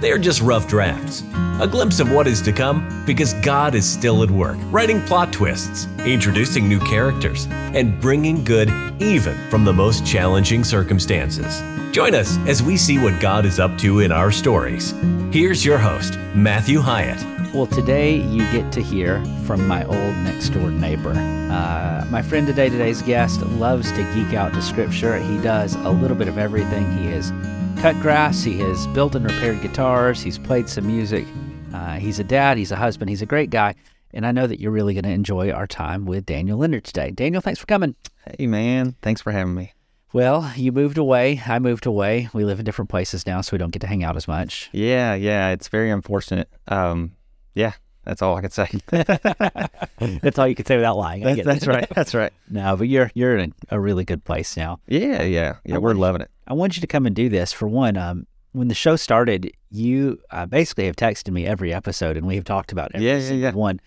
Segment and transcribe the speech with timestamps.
[0.00, 1.22] They are just rough drafts,
[1.60, 5.30] a glimpse of what is to come because God is still at work, writing plot
[5.30, 11.60] twists, introducing new characters, and bringing good even from the most challenging circumstances.
[11.92, 14.94] Join us as we see what God is up to in our stories.
[15.32, 17.22] Here's your host, Matthew Hyatt.
[17.52, 21.12] Well, today you get to hear from my old next door neighbor.
[21.12, 25.18] Uh, my friend today, today's guest, loves to geek out to scripture.
[25.18, 26.90] He does a little bit of everything.
[26.96, 27.32] He has
[27.80, 31.26] cut grass, he has built and repaired guitars, he's played some music.
[31.72, 33.74] Uh, he's a dad, he's a husband, he's a great guy.
[34.12, 37.10] And I know that you're really going to enjoy our time with Daniel Leonard today.
[37.10, 37.94] Daniel, thanks for coming.
[38.38, 38.96] Hey, man.
[39.00, 39.72] Thanks for having me.
[40.12, 41.40] Well, you moved away.
[41.46, 42.28] I moved away.
[42.34, 44.68] We live in different places now, so we don't get to hang out as much.
[44.72, 45.48] Yeah, yeah.
[45.52, 46.50] It's very unfortunate.
[46.68, 47.12] Um,
[47.54, 47.72] yeah,
[48.04, 48.68] that's all I could say.
[48.90, 51.22] that's all you can say without lying.
[51.22, 51.88] That's, that's right.
[51.94, 52.32] That's right.
[52.50, 54.80] No, but you're you're in a, a really good place now.
[54.88, 55.78] Yeah, yeah, yeah.
[55.78, 56.30] we're loving it.
[56.50, 57.52] I want you to come and do this.
[57.52, 62.16] For one, um, when the show started, you uh, basically have texted me every episode,
[62.16, 63.50] and we have talked about every yeah, yeah, yeah.
[63.52, 63.80] one.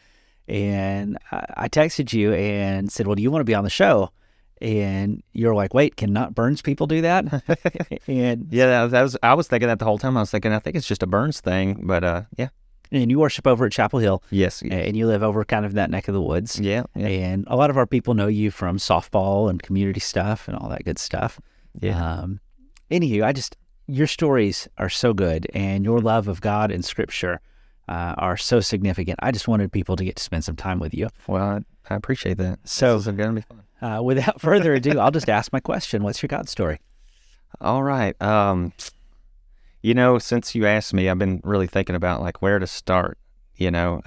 [0.47, 3.69] And I, I texted you and said, "Well, do you want to be on the
[3.69, 4.11] show?"
[4.61, 7.25] And you're like, "Wait, can not Burns people do that?"
[8.07, 10.15] and yeah, that was I was thinking that the whole time.
[10.15, 12.47] I was thinking, I think it's just a Burns thing, but uh, yeah.
[12.93, 14.23] And you worship over at Chapel Hill.
[14.29, 14.87] Yes, yes.
[14.87, 16.59] And you live over kind of that neck of the woods.
[16.59, 17.07] Yeah, yeah.
[17.07, 20.69] And a lot of our people know you from softball and community stuff and all
[20.69, 21.41] that good stuff.
[21.81, 22.19] Yeah.
[22.19, 22.39] Um,
[22.93, 27.41] anywho, I just your stories are so good, and your love of God and Scripture
[27.89, 29.19] uh, are so significant.
[29.21, 31.09] I just wanted people to get to spend some time with you.
[31.27, 32.59] Well, I, I appreciate that.
[32.63, 33.63] So this is going to be fun.
[33.81, 36.03] Uh, without further ado, I'll just ask my question.
[36.03, 36.79] What's your God story?
[37.59, 38.19] All right.
[38.21, 38.71] Um,
[39.81, 43.17] you know, since you asked me, I've been really thinking about like where to start.
[43.55, 43.97] You know,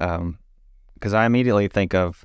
[0.94, 2.24] because um, I immediately think of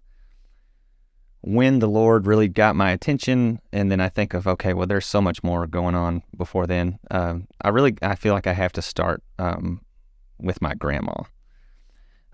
[1.42, 5.06] when the Lord really got my attention, and then I think of okay, well, there's
[5.06, 7.00] so much more going on before then.
[7.10, 9.82] Um, I really, I feel like I have to start um,
[10.40, 11.24] with my grandma.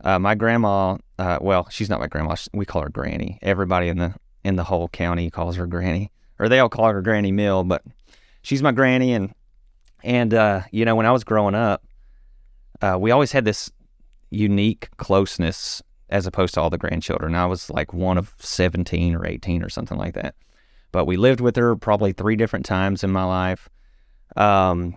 [0.03, 2.35] Uh, my grandma, uh, well, she's not my grandma.
[2.53, 3.39] We call her Granny.
[3.41, 4.13] Everybody in the
[4.43, 7.63] in the whole county calls her Granny, or they all call her Granny Mill.
[7.63, 7.83] But
[8.41, 9.33] she's my granny, and
[10.03, 11.83] and uh, you know, when I was growing up,
[12.81, 13.71] uh, we always had this
[14.29, 17.35] unique closeness as opposed to all the grandchildren.
[17.35, 20.35] I was like one of 17 or 18 or something like that.
[20.91, 23.69] But we lived with her probably three different times in my life.
[24.35, 24.95] Um,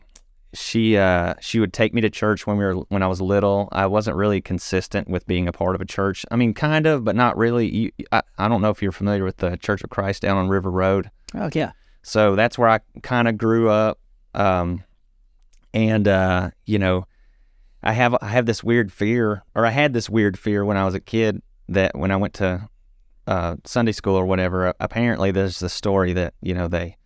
[0.52, 3.68] she uh, she would take me to church when we were when I was little.
[3.72, 6.26] I wasn't really consistent with being a part of a church.
[6.30, 7.68] I mean, kind of, but not really.
[7.68, 10.48] You, I, I don't know if you're familiar with the Church of Christ down on
[10.48, 11.10] River Road.
[11.34, 11.72] Oh yeah.
[12.02, 14.00] So that's where I kind of grew up.
[14.34, 14.82] Um,
[15.72, 17.06] and uh, you know,
[17.82, 20.84] I have I have this weird fear, or I had this weird fear when I
[20.84, 22.68] was a kid that when I went to
[23.26, 26.96] uh, Sunday school or whatever, apparently there's the story that you know they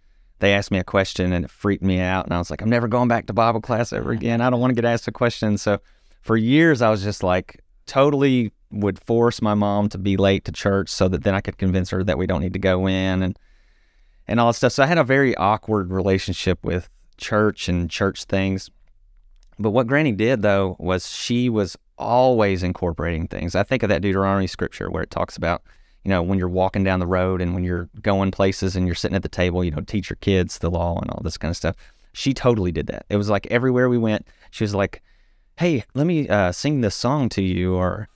[0.40, 2.70] they asked me a question and it freaked me out, and I was like, I'm
[2.70, 4.40] never going back to Bible class ever again.
[4.40, 5.58] I don't want to get asked a question.
[5.58, 5.78] So
[6.22, 10.52] for years, I was just like totally would force my mom to be late to
[10.52, 13.22] church so that then I could convince her that we don't need to go in
[13.22, 13.38] and
[14.26, 14.72] and all that stuff.
[14.72, 18.70] So I had a very awkward relationship with church and church things.
[19.58, 23.54] But what Granny did though was she was always incorporating things.
[23.54, 25.62] I think of that Deuteronomy scripture where it talks about,
[26.04, 28.94] you know, when you're walking down the road and when you're going places and you're
[28.94, 31.50] sitting at the table, you know, teach your kids the law and all this kind
[31.50, 31.76] of stuff.
[32.12, 33.06] She totally did that.
[33.08, 35.02] It was like everywhere we went, she was like,
[35.56, 38.08] "Hey, let me uh, sing this song to you," or,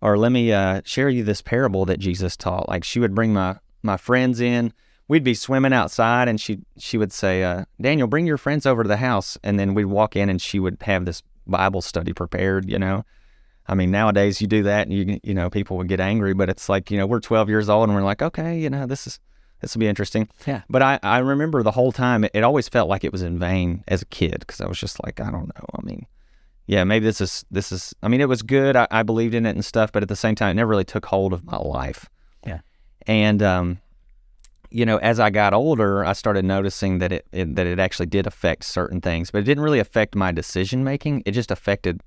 [0.00, 3.32] "Or let me uh, share you this parable that Jesus taught." Like she would bring
[3.32, 4.72] my my friends in
[5.08, 8.82] we'd be swimming outside and she she would say, uh, Daniel, bring your friends over
[8.82, 9.38] to the house.
[9.42, 13.04] And then we'd walk in and she would have this Bible study prepared, you know.
[13.66, 16.48] I mean, nowadays you do that and you you know, people would get angry, but
[16.48, 19.06] it's like, you know, we're 12 years old and we're like, okay, you know, this
[19.06, 19.18] is
[19.60, 20.28] this will be interesting.
[20.46, 20.62] Yeah.
[20.68, 23.38] But I, I remember the whole time it, it always felt like it was in
[23.38, 25.66] vain as a kid because I was just like, I don't know.
[25.74, 26.06] I mean,
[26.66, 27.94] yeah, maybe this is this is.
[28.02, 28.76] I mean, it was good.
[28.76, 30.84] I, I believed in it and stuff, but at the same time, it never really
[30.84, 32.08] took hold of my life.
[32.46, 32.60] Yeah.
[33.06, 33.80] And um,
[34.74, 38.06] you know, as I got older, I started noticing that it, it, that it actually
[38.06, 41.22] did affect certain things, but it didn't really affect my decision making.
[41.24, 42.00] It just affected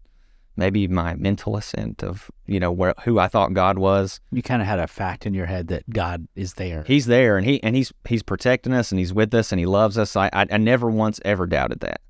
[0.57, 4.19] maybe my mental assent of you know where who I thought God was.
[4.33, 6.83] You kind of had a fact in your head that God is there.
[6.85, 9.65] He's there, and he and he's he's protecting us, and he's with us, and he
[9.65, 10.17] loves us.
[10.17, 12.01] I I, I never once ever doubted that.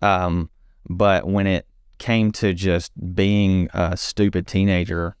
[0.00, 0.48] Um,
[0.88, 1.66] but when it
[1.98, 5.16] came to just being a stupid teenager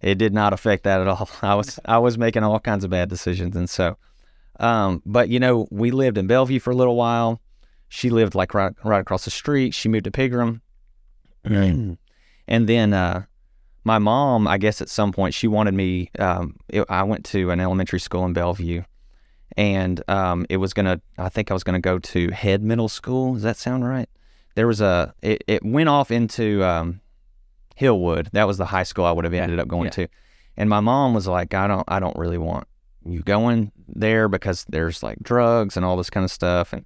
[0.00, 1.28] it did not affect that at all.
[1.42, 3.96] I was I was making all kinds of bad decisions, and so,
[4.58, 7.40] um, but you know, we lived in Bellevue for a little while.
[7.88, 9.74] She lived like right right across the street.
[9.74, 10.62] She moved to Pegram,
[11.44, 11.98] and
[12.46, 13.24] then uh,
[13.84, 16.10] my mom, I guess at some point, she wanted me.
[16.18, 18.82] Um, it, I went to an elementary school in Bellevue,
[19.56, 21.00] and um, it was gonna.
[21.16, 23.34] I think I was gonna go to Head Middle School.
[23.34, 24.08] Does that sound right?
[24.54, 25.14] There was a.
[25.22, 27.00] It, it went off into um,
[27.80, 28.30] Hillwood.
[28.32, 29.90] That was the high school I would have ended up going yeah.
[29.90, 30.08] to.
[30.56, 32.66] And my mom was like, I don't, I don't really want
[33.04, 36.72] you going there because there's like drugs and all this kind of stuff.
[36.72, 36.84] And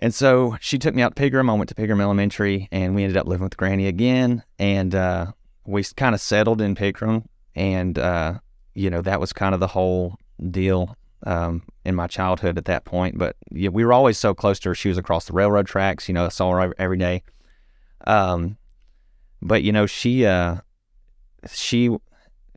[0.00, 1.50] and so she took me out to Pegram.
[1.50, 4.42] I went to Pegram Elementary, and we ended up living with Granny again.
[4.58, 5.32] And uh,
[5.66, 8.38] we kind of settled in Pegram, and uh,
[8.74, 10.16] you know that was kind of the whole
[10.50, 10.96] deal
[11.26, 13.18] um, in my childhood at that point.
[13.18, 14.74] But yeah, we were always so close to her.
[14.74, 16.08] She was across the railroad tracks.
[16.08, 17.22] You know, I saw her every day.
[18.06, 18.56] Um,
[19.42, 20.56] but you know, she uh,
[21.48, 21.90] she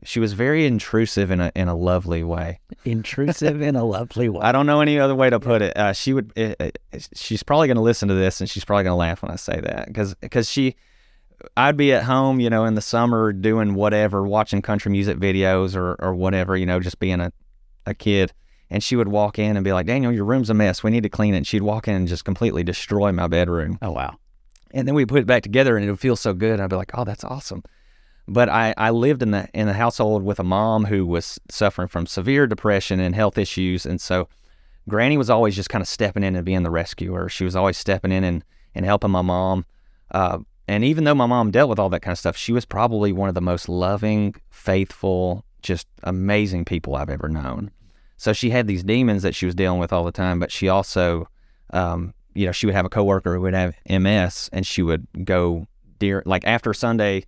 [0.04, 2.60] she was very intrusive in a in a lovely way.
[2.84, 4.40] Intrusive in a lovely way.
[4.42, 5.76] I don't know any other way to put it.
[5.76, 6.32] Uh, she would.
[6.36, 6.70] Uh, uh,
[7.14, 9.36] she's probably going to listen to this, and she's probably going to laugh when I
[9.36, 10.76] say that because because she.
[11.56, 15.76] I'd be at home, you know, in the summer doing whatever, watching country music videos
[15.76, 17.32] or, or whatever, you know, just being a,
[17.84, 18.32] a kid.
[18.70, 20.82] And she would walk in and be like, Daniel, your room's a mess.
[20.82, 21.38] We need to clean it.
[21.38, 23.78] And she'd walk in and just completely destroy my bedroom.
[23.82, 24.16] Oh wow.
[24.70, 26.60] And then we put it back together and it would feel so good.
[26.60, 27.62] I'd be like, oh, that's awesome.
[28.26, 31.88] But I, I lived in the in the household with a mom who was suffering
[31.88, 33.84] from severe depression and health issues.
[33.84, 34.28] And so
[34.88, 37.28] Granny was always just kind of stepping in and being the rescuer.
[37.28, 38.44] She was always stepping in and,
[38.74, 39.64] and helping my mom.
[40.10, 42.64] Uh, and even though my mom dealt with all that kind of stuff, she was
[42.64, 47.70] probably one of the most loving, faithful, just amazing people I've ever known.
[48.16, 50.68] So she had these demons that she was dealing with all the time, but she
[50.68, 51.28] also,
[51.72, 55.06] um, you know, she would have a coworker who would have MS, and she would
[55.24, 55.66] go
[55.98, 57.24] dear like after Sunday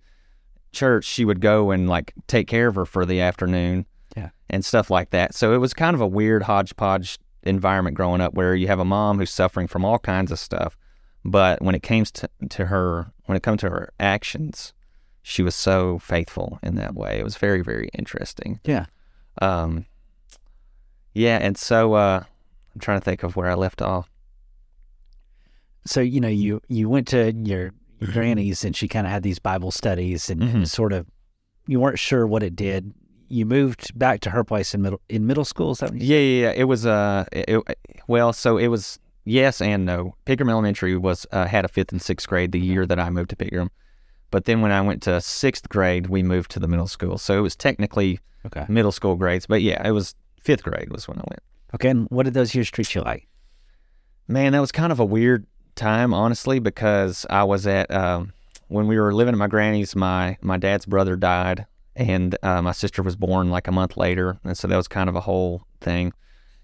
[0.71, 3.85] church, she would go and like take care of her for the afternoon,
[4.15, 4.29] Yeah.
[4.49, 5.33] and stuff like that.
[5.35, 8.85] So it was kind of a weird hodgepodge environment growing up, where you have a
[8.85, 10.77] mom who's suffering from all kinds of stuff,
[11.23, 14.73] but when it came to to her, when it comes to her actions,
[15.21, 17.19] she was so faithful in that way.
[17.19, 18.59] It was very very interesting.
[18.63, 18.85] Yeah.
[19.41, 19.85] Um,
[21.13, 22.23] yeah, and so uh,
[22.73, 24.09] I'm trying to think of where I left off.
[25.85, 29.23] So you know you you went to your, your granny's and she kind of had
[29.23, 30.67] these Bible studies and Mhm.
[30.67, 31.07] sort of
[31.67, 32.93] you weren't sure what it did.
[33.29, 35.71] You moved back to her place in middle in middle school.
[35.71, 36.53] Is that what you Yeah, yeah, yeah.
[36.61, 37.59] It was uh, it,
[38.07, 40.15] well, so it was yes and no.
[40.25, 43.29] Pegram Elementary was uh, had a fifth and sixth grade the year that I moved
[43.31, 43.69] to Pegram,
[44.31, 47.17] but then when I went to sixth grade, we moved to the middle school.
[47.17, 48.65] So it was technically Okay.
[48.69, 51.41] middle school grades, but yeah, it was fifth grade was when I went.
[51.75, 51.89] Okay.
[51.89, 53.27] And what did those years treat you like?
[54.29, 55.45] Man, that was kind of a weird
[55.77, 58.33] time, honestly, because I was at um,
[58.67, 59.95] when we were living at my granny's.
[59.95, 61.65] My my dad's brother died,
[61.95, 65.07] and uh, my sister was born like a month later, and so that was kind
[65.09, 66.11] of a whole thing.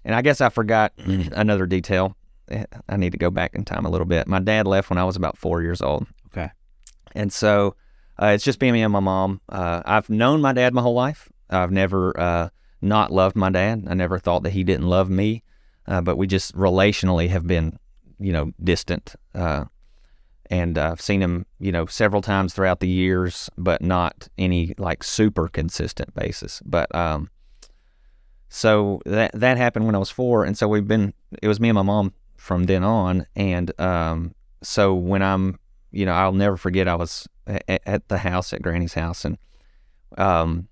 [0.04, 0.92] And I guess I forgot
[1.32, 2.14] another detail.
[2.50, 4.26] Eh, I need to go back in time a little bit.
[4.28, 6.50] My dad left when I was about four years old, Okay.
[7.14, 7.74] and so
[8.20, 9.40] uh, it's just been me and my mom.
[9.48, 11.30] Uh, I've known my dad my whole life.
[11.48, 12.48] I've never uh,
[12.82, 13.84] not loved my dad.
[13.88, 15.42] I never thought that he didn't love me,
[15.88, 17.78] uh, but we just relationally have been,
[18.18, 19.14] you know, distant.
[19.34, 19.64] Uh,
[20.50, 24.74] and uh, I've seen him, you know, several times throughout the years, but not any
[24.78, 26.60] like super consistent basis.
[26.64, 27.30] But um,
[28.48, 31.14] so that that happened when I was four, and so we've been.
[31.42, 35.58] It was me and my mom from then on, and um, so when I'm,
[35.90, 36.88] you know, I'll never forget.
[36.88, 39.38] I was at, at the house at Granny's house, and
[40.18, 40.68] um,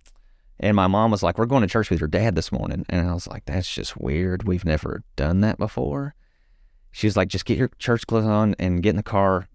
[0.60, 3.08] and my mom was like, "We're going to church with your dad this morning," and
[3.08, 4.44] I was like, "That's just weird.
[4.44, 6.14] We've never done that before."
[6.92, 9.48] She was like, "Just get your church clothes on and get in the car.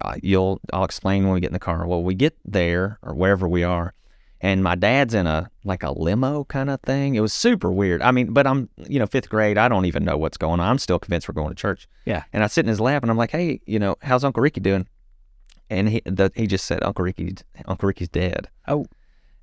[0.00, 3.14] Uh, You'll, I'll explain when we get in the car." Well, we get there or
[3.14, 3.94] wherever we are,
[4.40, 7.14] and my dad's in a like a limo kind of thing.
[7.14, 8.00] It was super weird.
[8.02, 9.58] I mean, but I'm, you know, fifth grade.
[9.58, 10.68] I don't even know what's going on.
[10.68, 11.88] I'm still convinced we're going to church.
[12.04, 12.24] Yeah.
[12.32, 14.60] And I sit in his lap and I'm like, "Hey, you know, how's Uncle Ricky
[14.60, 14.86] doing?"
[15.70, 17.34] And he, the, he just said, "Uncle Ricky,
[17.66, 18.86] Uncle Ricky's dead." Oh.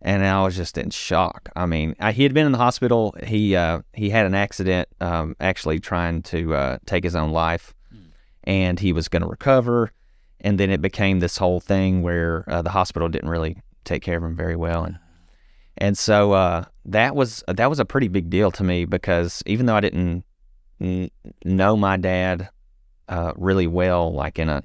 [0.01, 1.50] And I was just in shock.
[1.55, 3.15] I mean, I, he had been in the hospital.
[3.24, 7.74] He uh, he had an accident, um, actually trying to uh, take his own life,
[8.43, 9.91] and he was going to recover.
[10.43, 14.17] And then it became this whole thing where uh, the hospital didn't really take care
[14.17, 14.98] of him very well, and
[15.77, 19.67] and so uh, that was that was a pretty big deal to me because even
[19.67, 20.24] though I didn't
[20.79, 21.12] n-
[21.46, 22.50] know my dad
[23.08, 24.63] uh, really well, like in a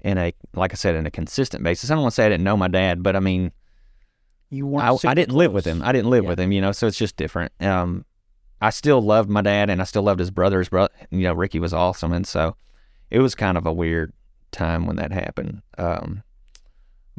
[0.00, 1.90] in a like I said in a consistent basis.
[1.90, 3.52] I don't want to say I didn't know my dad, but I mean
[4.50, 5.04] You weren't.
[5.04, 5.82] I, I didn't live with him.
[5.82, 6.30] I didn't live Yeah.
[6.30, 7.52] with him, you know, so it's just different.
[7.60, 8.04] Um,
[8.60, 10.58] I still loved my dad and I still loved his brother.
[10.58, 12.12] His brother, you know, Ricky was awesome.
[12.12, 12.56] And so
[13.10, 14.12] it was kind of a weird
[14.52, 15.62] time when that happened.
[15.76, 16.22] Um,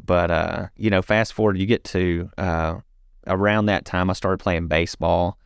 [0.04, 2.80] But uh, you know, fast forward, you get to uh,
[3.26, 5.38] around that time, I started playing baseball,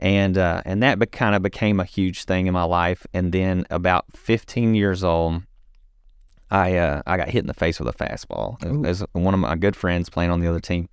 [0.00, 3.06] and uh, and that be- kind of became a huge thing in my life.
[3.14, 5.42] And then about 15 years old,
[6.50, 8.62] I uh, I got hit in the face with a fastball.
[8.64, 10.88] It was one of my good friends playing on the other team,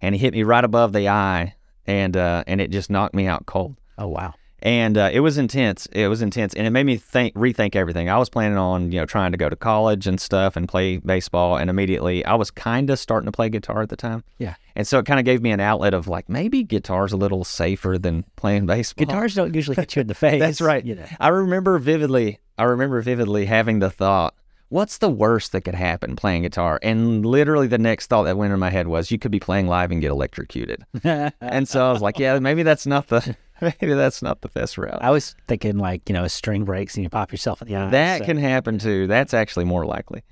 [0.00, 1.54] and he hit me right above the eye,
[1.86, 4.34] and uh, and it just knocked me out cold Oh wow.
[4.62, 5.86] and uh, it was intense.
[5.92, 8.08] It was intense, and it made me think, rethink everything.
[8.10, 10.98] I was planning on, you know, trying to go to college and stuff and play
[10.98, 14.22] baseball, and immediately I was kind of starting to play guitar at the time.
[14.38, 14.54] Yeah.
[14.76, 17.44] and so it kind of gave me an outlet of like maybe guitar's a little
[17.44, 19.06] safer than playing baseball.
[19.06, 20.40] Guitars don't usually hit you in the face.
[20.40, 20.84] That's right.
[20.84, 21.06] You know.
[21.18, 22.38] I remember vividly.
[22.58, 24.34] I remember vividly having the thought,
[24.72, 28.52] "What's the worst that could happen playing guitar?" And literally, the next thought that went
[28.52, 31.92] in my head was, "You could be playing live and get electrocuted." and so I
[31.92, 35.36] was like, "Yeah, maybe that's not the maybe that's not the best route." I was
[35.46, 37.90] thinking like you know a string breaks and you pop yourself in the eye.
[37.90, 39.06] That so- can happen too.
[39.06, 40.22] That's actually more likely.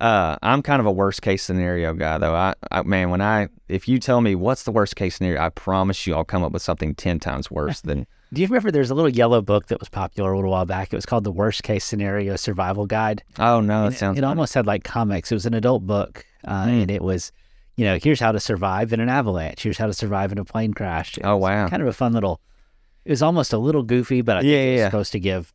[0.00, 2.34] Uh, I'm kind of a worst case scenario guy, though.
[2.34, 5.50] I, I, man, when I, if you tell me what's the worst case scenario, I
[5.50, 8.06] promise you, I'll come up with something ten times worse than.
[8.34, 10.92] Do you remember there's a little yellow book that was popular a little while back?
[10.92, 13.22] It was called the Worst Case Scenario Survival Guide.
[13.38, 14.18] Oh no, And sounds.
[14.18, 14.28] It funny.
[14.28, 15.30] almost had like comics.
[15.30, 16.70] It was an adult book, uh, Hmm.
[16.70, 17.32] and it was,
[17.76, 19.62] you know, here's how to survive in an avalanche.
[19.62, 21.16] Here's how to survive in a plane crash.
[21.16, 21.68] It Oh, wow.
[21.68, 22.40] Kind of a fun little.
[23.04, 24.88] It was almost a little goofy, but I think Yeah, it was yeah, yeah.
[24.88, 25.52] supposed to give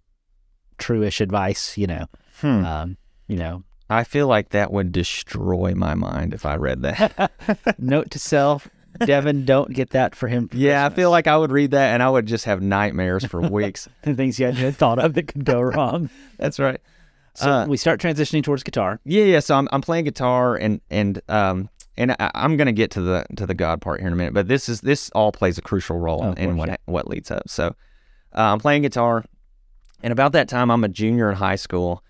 [0.78, 1.78] true-ish advice.
[1.78, 2.06] You know,
[2.42, 2.66] Hmm.
[2.66, 7.32] um, you know, I feel like that would destroy my mind if I read that.
[7.80, 8.70] note to self:
[9.06, 10.48] Devin, don't get that for him.
[10.50, 13.26] for yeah, I feel like I would read that and I would just have nightmares
[13.26, 13.88] for weeks.
[14.04, 16.10] the things you hadn't thought of that could go wrong.
[16.38, 16.80] That's right.
[17.36, 19.00] So Uh, we start transitioning towards guitar.
[19.06, 19.40] Yeah, yeah.
[19.40, 23.26] So I'm I'm playing guitar and and um and I, I'm gonna get to the
[23.38, 25.62] to the God part here in a minute, but this is this all plays a
[25.62, 26.76] crucial role Oh, in course, what yeah.
[26.86, 27.48] what leads up.
[27.48, 27.68] So
[28.36, 29.24] uh, I'm playing guitar,
[30.04, 32.04] and about that time I'm a junior in high school,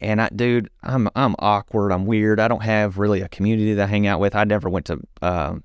[0.00, 1.90] and I dude I'm I'm awkward.
[1.90, 2.38] I'm weird.
[2.38, 4.34] I don't have really a community that I hang out with.
[4.36, 5.64] I never went to um.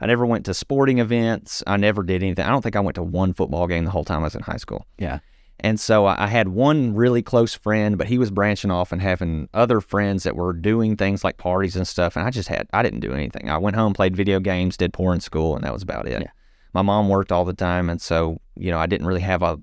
[0.00, 1.62] I never went to sporting events.
[1.66, 2.44] I never did anything.
[2.44, 4.42] I don't think I went to one football game the whole time I was in
[4.42, 4.86] high school.
[4.98, 5.20] Yeah.
[5.62, 9.46] And so I had one really close friend, but he was branching off and having
[9.52, 12.16] other friends that were doing things like parties and stuff.
[12.16, 13.50] And I just had, I didn't do anything.
[13.50, 16.22] I went home, played video games, did poor in school, and that was about it.
[16.22, 16.30] Yeah.
[16.72, 17.90] My mom worked all the time.
[17.90, 19.60] And so, you know, I didn't really have a,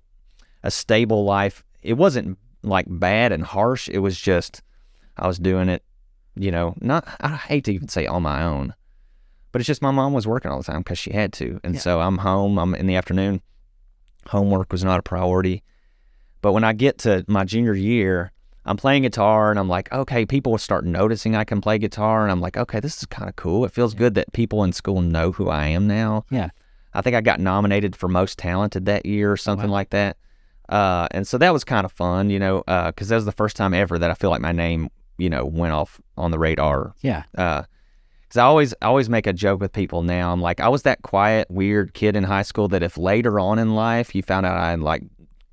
[0.62, 1.64] a stable life.
[1.82, 3.90] It wasn't like bad and harsh.
[3.90, 4.62] It was just,
[5.18, 5.84] I was doing it,
[6.36, 8.76] you know, not, I hate to even say on my own,
[9.52, 11.60] but it's just my mom was working all the time because she had to.
[11.64, 11.82] And Yeah.
[11.82, 13.42] so I'm home, I'm in the afternoon.
[14.28, 15.64] Homework was not a priority.
[16.42, 18.32] But when I get to my junior year,
[18.66, 22.24] I'm playing guitar and I'm like, okay, people will start noticing I can play guitar.
[22.24, 23.64] And I'm like, okay, this is kind of cool.
[23.66, 26.26] It feels good that people in school know who I am now.
[26.30, 26.50] Yeah.
[26.94, 29.74] I think I got nominated for most talented that year or something wow.
[29.76, 30.18] like that.
[30.68, 33.56] Uh, and so that was kind of fun, you know, because that was the first
[33.56, 36.94] time ever that I feel like my name, you know, went off on the radar
[37.02, 37.24] Yeah.
[38.28, 40.34] Because I always I always make a joke with people now.
[40.34, 43.58] I'm like, I was that quiet, weird kid in high school that if later on
[43.58, 45.04] in life you found out I had like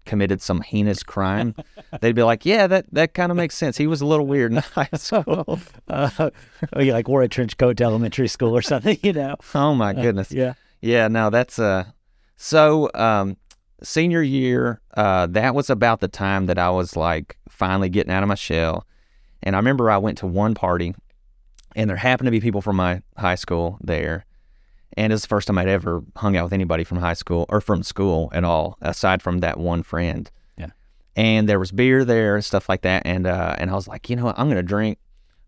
[0.06, 1.54] committed some heinous crime,
[2.00, 3.76] they'd be like, yeah, that that kind of makes sense.
[3.76, 5.60] He was a little weird in high school.
[5.88, 6.30] uh,
[6.72, 9.36] oh, you like wore a trench coat to elementary school or something, you know?
[9.54, 10.32] oh my goodness.
[10.32, 10.54] Yeah.
[10.80, 11.84] Yeah, no, that's uh
[12.36, 13.36] so um
[13.82, 18.24] senior year, uh that was about the time that I was like finally getting out
[18.24, 18.84] of my shell.
[19.44, 20.94] And I remember I went to one party
[21.74, 24.24] and there happened to be people from my high school there.
[24.96, 27.46] And it was the first time I'd ever hung out with anybody from high school
[27.48, 30.30] or from school at all, aside from that one friend.
[30.56, 30.70] Yeah.
[31.16, 33.02] And there was beer there and stuff like that.
[33.04, 34.98] And uh and I was like, you know what, I'm gonna drink,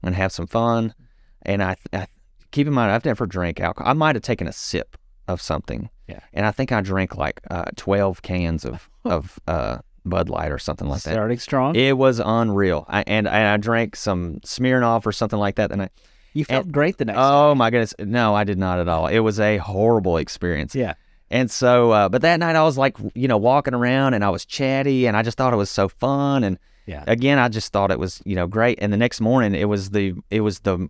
[0.02, 0.94] I'm gonna have some fun.
[1.42, 2.08] And I, I
[2.50, 3.88] keep in mind I've never drank alcohol.
[3.88, 4.96] I might have taken a sip
[5.28, 5.90] of something.
[6.08, 6.20] Yeah.
[6.32, 10.58] And I think I drank like uh, 12 cans of, of uh, Bud Light or
[10.58, 11.12] something like that.
[11.12, 11.74] Starting strong.
[11.74, 12.84] It was unreal.
[12.88, 15.72] I, and, and I drank some Smirnoff or something like that.
[15.72, 15.88] And I,
[16.36, 17.94] you felt great the next oh my goodness.
[17.98, 19.06] No, I did not at all.
[19.06, 20.74] It was a horrible experience.
[20.74, 20.94] Yeah.
[21.30, 24.30] And so, uh, but that night I was like, you know, walking around and I
[24.30, 26.44] was chatty and I just thought it was so fun.
[26.44, 27.02] And Yeah.
[27.06, 28.78] again, I just thought it was, you know, great.
[28.80, 30.88] And the next morning it was the, it was the,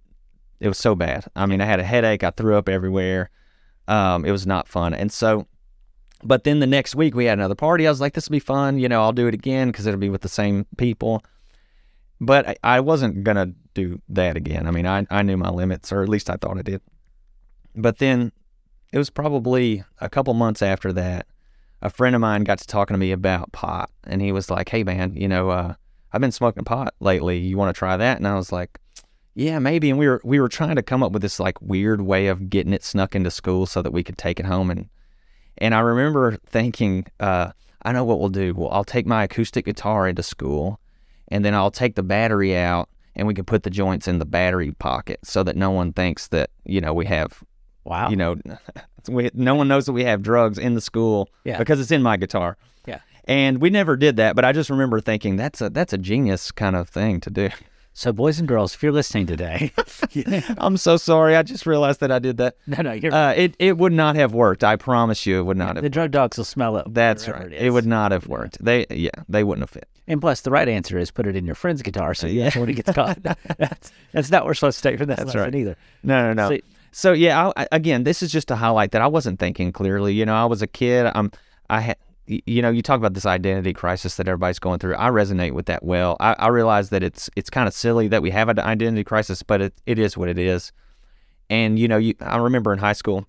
[0.61, 1.25] it was so bad.
[1.35, 2.23] I mean, I had a headache.
[2.25, 3.31] I threw up everywhere.
[3.89, 4.93] Um, it was not fun.
[4.95, 5.47] And so,
[6.25, 7.87] but then the next week we had another party.
[7.87, 8.79] I was like, this will be fun.
[8.79, 11.23] You know, I'll do it again because it'll be with the same people.
[12.21, 14.67] But I, I wasn't going to do that again.
[14.67, 16.81] I mean, I, I knew my limits, or at least I thought I did.
[17.75, 18.33] But then
[18.93, 21.27] it was probably a couple months after that,
[21.83, 23.91] a friend of mine got to talking to me about pot.
[24.05, 25.75] And he was like, hey, man, you know, uh,
[26.13, 27.39] I've been smoking pot lately.
[27.39, 28.17] You want to try that?
[28.17, 28.79] And I was like,
[29.35, 29.91] yeah, maybe.
[29.91, 32.49] And we were we were trying to come up with this like weird way of
[32.49, 34.71] getting it snuck into school so that we could take it home.
[34.71, 34.89] And
[35.59, 38.55] and I remember thinking, uh, I know what we'll do.
[38.55, 40.81] Well, I'll take my acoustic guitar into school,
[41.29, 44.27] and then I'll take the battery out, and we can put the joints in the
[44.27, 47.43] battery pocket so that no one thinks that you know we have
[47.85, 48.09] Wow.
[48.11, 48.37] you know
[49.09, 51.59] we, no one knows that we have drugs in the school Yeah.
[51.59, 52.57] because it's in my guitar.
[52.87, 52.99] Yeah.
[53.25, 56.51] And we never did that, but I just remember thinking that's a that's a genius
[56.53, 57.49] kind of thing to do.
[57.99, 59.73] So, boys and girls, if you're listening today,
[60.59, 61.35] I'm so sorry.
[61.35, 62.57] I just realized that I did that.
[62.67, 64.63] no, no, you're, Uh, it it would not have worked.
[64.63, 65.83] I promise you, it would not have.
[65.83, 66.93] the drug dogs will smell it.
[66.93, 67.51] That's right.
[67.51, 68.63] It, It, would not have worked.
[68.63, 69.89] They yeah, they wouldn't have fit.
[70.09, 72.69] And plus, the right answer is put it in your friend's guitar, so yeah, when
[72.69, 73.19] he gets caught.
[73.59, 75.55] that's that's not what we're supposed to take from that That's lesson right.
[75.55, 75.77] either.
[76.03, 76.49] No, no, no.
[76.57, 79.73] See- so yeah, I, I- again, this is just to highlight that I wasn't thinking
[79.73, 80.15] clearly.
[80.15, 81.11] You know, I was a kid.
[81.15, 81.31] I'm,
[81.69, 81.97] I had,
[82.27, 84.95] you know, you talk about this identity crisis that everybody's going through.
[84.97, 86.17] I resonate with that well.
[86.21, 89.43] I, I realize that it's it's kind of silly that we have an identity crisis,
[89.43, 90.73] but it, it is what it is.
[91.51, 93.27] And you know, you I remember in high school,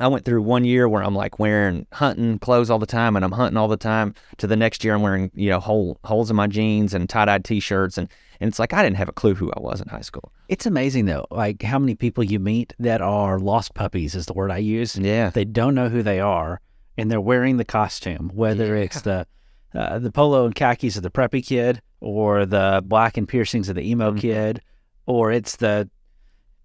[0.00, 3.24] I went through one year where I'm like wearing hunting clothes all the time, and
[3.24, 4.14] I'm hunting all the time.
[4.38, 7.26] To the next year, I'm wearing you know hole, holes in my jeans and tie
[7.26, 8.08] dyed t-shirts, and
[8.40, 10.32] and it's like I didn't have a clue who I was in high school.
[10.48, 14.32] It's amazing though, like how many people you meet that are lost puppies is the
[14.32, 14.96] word I use.
[14.96, 16.60] Yeah, They don't know who they are,
[16.96, 19.26] and they're wearing the costume, whether it's the
[19.74, 23.76] uh, the polo and khakis of the preppy kid, or the black and piercings of
[23.76, 24.18] the emo Mhm.
[24.18, 24.60] kid,
[25.06, 25.88] or it's the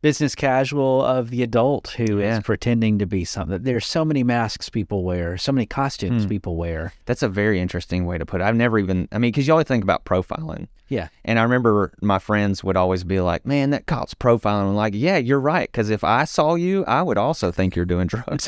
[0.05, 2.39] business casual of the adult who is Yeah.
[2.41, 3.63] pretending to be something.
[3.63, 6.29] There's so many masks people wear, so many costumes Hmm.
[6.29, 6.93] people wear.
[7.05, 8.43] That's a very interesting way to put it.
[8.43, 10.67] I've never even, I mean, because you always think about profiling.
[10.89, 11.07] Yeah.
[11.23, 14.67] And I remember my friends would always be like, man, that cop's profiling.
[14.69, 15.67] I'm like, yeah, you're right.
[15.71, 18.47] Because if I saw you, I would also think you're doing drugs.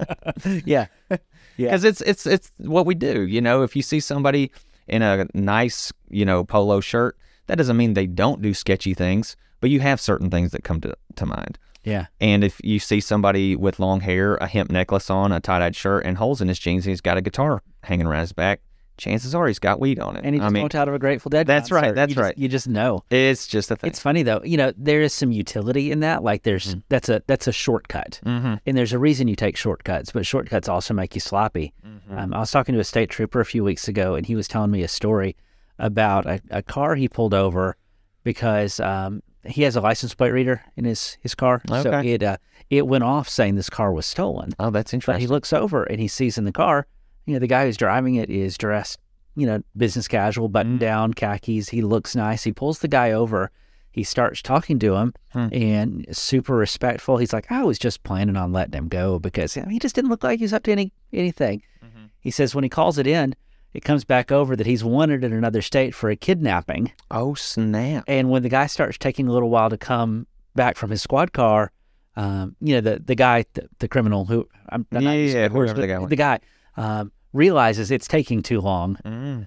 [0.66, 0.86] yeah.
[1.56, 1.68] Yeah.
[1.70, 3.22] Because it's, it's, it's what we do.
[3.22, 4.52] You know, if you see somebody
[4.86, 7.16] in a nice, you know, polo shirt,
[7.48, 10.80] that doesn't mean they don't do sketchy things, but you have certain things that come
[10.82, 11.58] to, to mind.
[11.84, 12.06] Yeah.
[12.20, 16.04] And if you see somebody with long hair, a hemp necklace on, a tie-dyed shirt,
[16.04, 18.60] and holes in his jeans, and he's got a guitar hanging around his back,
[18.98, 20.24] chances are he's got weed on it.
[20.24, 21.46] And he I mean, walked out of a Grateful Dead.
[21.46, 22.36] That's right, that's You just- right.
[22.36, 23.04] You just know.
[23.10, 23.88] it's just a thing.
[23.88, 24.42] It's funny though.
[24.44, 26.22] You know, there is some utility in that.
[26.22, 28.54] Like there's that's a that's a shortcut, mm-hmm.
[28.66, 30.10] and there's a reason you take shortcuts.
[30.10, 31.72] But shortcuts also make you sloppy.
[31.86, 32.18] Mm-hmm.
[32.18, 34.48] Um, I was talking to a state trooper a few weeks ago, and he was
[34.48, 35.36] telling me a story
[35.78, 37.76] about a, a car he pulled over
[38.24, 41.60] because um, he has a license plate reader in his his car.
[41.68, 42.36] So it uh,
[42.70, 44.52] it went off saying this car was stolen.
[44.58, 46.86] Oh, that's But he looks over and he sees in the car,
[47.26, 48.98] you know, the guy who's driving it is dressed,
[49.36, 50.80] you know, business casual, button Mm.
[50.80, 51.70] down, khakis.
[51.70, 52.44] He looks nice.
[52.44, 53.50] He pulls the guy over.
[53.90, 55.48] He starts talking to him Hmm.
[55.50, 57.16] and super respectful.
[57.16, 59.94] He's like, I was just planning on letting him go because you know, he just
[59.94, 61.62] didn't look like he was up to any anything.
[61.84, 62.04] Mm-hmm.
[62.20, 63.34] He says when he calls it in,
[63.74, 66.92] it comes back over that he's wanted in another state for a kidnapping.
[67.10, 68.04] oh, snap.
[68.06, 71.32] And when the guy starts taking a little while to come back from his squad
[71.32, 71.70] car,
[72.16, 75.48] um, you know, the the guy, the, the criminal who I'm, I'm not Yeah, yeah,
[75.48, 76.38] the whoever the guy the guy
[76.76, 79.46] um, realizes it's taking too long, Mm.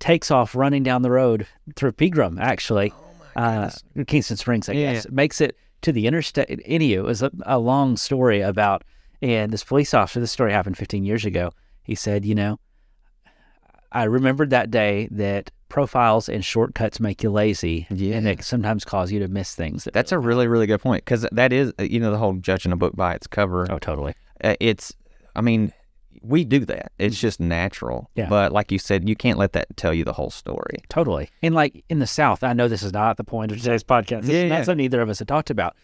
[0.00, 2.92] takes off running down the road through Pegram, actually,
[3.36, 3.70] Oh, uh,
[4.06, 5.08] Kingston Springs, I Yeah, guess.
[5.10, 6.48] Makes it to the interstate.
[6.68, 8.82] Anywho, it was a, a long story about,
[9.22, 11.52] and this police officer, this story happened 15 years ago.
[11.82, 12.58] He said, you know,
[13.92, 18.20] I remembered that day that profiles and shortcuts make you lazy, and Yeah.
[18.20, 19.84] they sometimes cause you to miss things.
[19.84, 22.34] that That's a really, really good point because that is, uh, you know, the whole
[22.34, 23.66] judging a book by its cover.
[23.70, 24.14] Oh, totally.
[24.42, 24.92] Uh, it's,
[25.36, 25.72] I mean,
[26.22, 26.92] we do that.
[26.98, 28.10] It's just natural.
[28.14, 28.28] Yeah.
[28.28, 30.78] But like you said, you can't let that tell you the whole story.
[30.88, 31.30] Totally.
[31.42, 34.22] And like in the South, I know this is not the point of today's podcast.
[34.22, 34.62] This Yeah, is not yeah.
[34.64, 35.76] something either of us have talked about.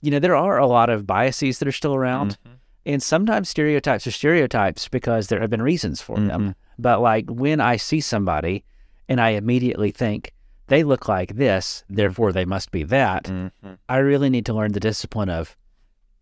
[0.00, 2.38] You know, there are a lot of biases that are still around.
[2.44, 2.54] Mm-hmm.
[2.86, 6.26] And sometimes stereotypes are stereotypes because there have been reasons for Mm-hmm.
[6.28, 6.54] them.
[6.78, 8.64] But like when I see somebody
[9.08, 10.32] and I immediately think
[10.66, 13.74] they look like this, therefore they must be that, Mm-hmm.
[13.88, 15.56] I really need to learn the discipline of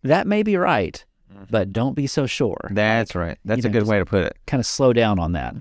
[0.03, 1.03] that may be right,
[1.49, 2.69] but don't be so sure.
[2.71, 3.37] That's right.
[3.45, 4.37] That's you a know, good way to put it.
[4.45, 5.55] kind of slow down on that.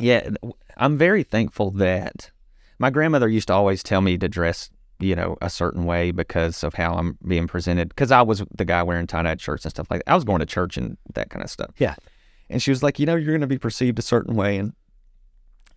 [0.00, 0.28] Yeah,
[0.76, 2.30] I'm very thankful that
[2.78, 4.68] my grandmother used to always tell me to dress,
[4.98, 7.88] you know, a certain way because of how I'm being presented.
[7.90, 10.10] Because I was the guy wearing tie-dyed shirts and stuff like that.
[10.10, 11.70] I was going to church and that kind of stuff.
[11.78, 11.94] Yeah.
[12.48, 14.72] And she was like, you know, you're going to be perceived a certain way, and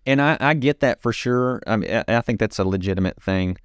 [0.06, 1.60] and I, I get that for sure.
[1.66, 3.56] I mean, I, I think that's a legitimate thing.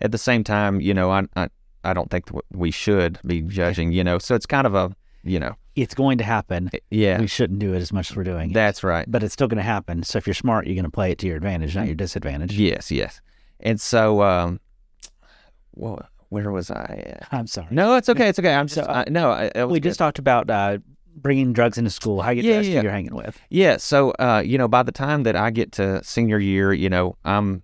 [0.00, 1.48] At the same time, you know, I I,
[1.84, 3.92] I don't think we should be judging.
[3.92, 4.94] You know, so it's kind of a,
[5.24, 6.70] you know, It's going to happen.
[6.90, 8.52] yeah, We shouldn't do it as much as we're doing.
[8.52, 9.04] that's right.
[9.10, 10.02] but it's still going to happen.
[10.02, 12.52] So if you're smart, you're going to play it to your advantage, not your disadvantage.
[12.56, 13.20] Yes, yes.
[13.60, 14.60] And so, um,
[15.74, 17.16] well, where was I?
[17.20, 17.28] At?
[17.32, 17.68] I'm sorry.
[17.70, 18.28] No, it's okay.
[18.28, 18.54] It's okay.
[18.54, 19.30] I'm just So, uh, I, no.
[19.30, 19.88] I, we good.
[19.90, 20.78] just talked about uh,
[21.14, 22.22] bringing drugs into school.
[22.22, 22.82] How you Yeah, yeah.
[22.82, 23.40] you're hanging with.
[23.50, 23.76] yeah.
[23.76, 27.16] So, uh, you know, by the time that I get to senior year, you know,
[27.24, 27.62] I'm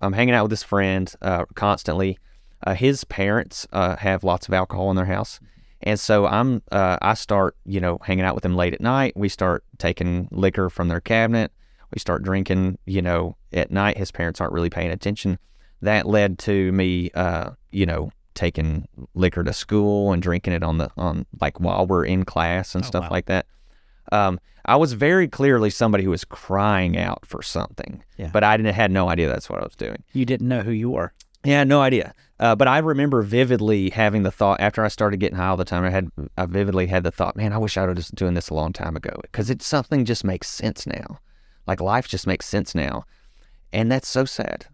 [0.00, 2.18] I'm hanging out with this friend uh, constantly.
[2.66, 5.38] Uh, his parents uh, have lots of alcohol in their house,
[5.82, 9.12] and so I'm uh, I start you know hanging out with them late at night.
[9.16, 11.52] We start taking liquor from their cabinet.
[11.92, 13.96] We start drinking, you know, at night.
[13.98, 15.38] His parents aren't really paying attention.
[15.82, 20.78] that led to me, uh, you know, taking liquor to school and drinking it on
[20.78, 23.08] the on like while we're in class and Oh, stuff wow.
[23.10, 23.46] like that.
[24.12, 28.30] Um, I was very clearly somebody who was crying out for something, Yeah.
[28.32, 30.02] but I didn't had no idea that's what I was doing.
[30.12, 31.12] You didn't know who you were.
[31.44, 32.14] Yeah, no idea.
[32.40, 35.64] Uh, but I remember vividly having the thought after I started getting high all the
[35.64, 35.84] time.
[35.84, 38.54] I had I vividly had the thought, man, I wish I was doing this a
[38.54, 41.20] long time ago because it's something just makes sense now.
[41.66, 43.04] Like life just makes sense now,
[43.72, 44.66] and that's so sad.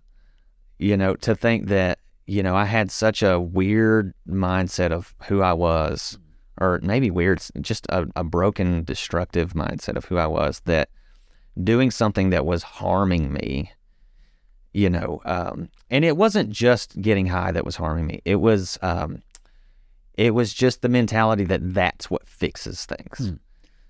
[0.79, 1.99] You know, to think that
[2.31, 6.19] you know I had such a weird mindset of who I was,
[6.61, 10.61] or maybe weird, just a, a broken, destructive mindset of who I was.
[10.64, 10.90] That
[11.62, 13.73] doing something that was harming me
[14.73, 18.79] you know um, and it wasn't just getting high that was harming me it was
[18.83, 19.21] um,
[20.14, 23.35] it was just the mentality that that's what fixes things Hmm.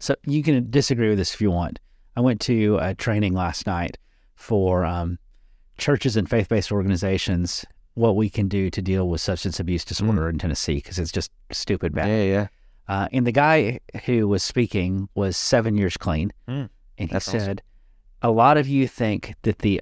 [0.00, 1.78] So you can disagree with this if you want.
[2.16, 3.98] I went to a training last night
[4.34, 5.18] for um,
[5.76, 7.66] churches and faith-based organizations.
[8.00, 11.30] What we can do to deal with substance abuse disorder in Tennessee because it's just
[11.52, 12.08] stupid bad.
[12.08, 12.46] yeah yeah
[12.94, 13.58] Uh, and the guy
[14.06, 16.66] who was speaking was seven years clean, Hmm.
[16.98, 17.40] and he That's awesome.
[17.40, 17.62] said,
[18.22, 19.74] "A lot of you think that the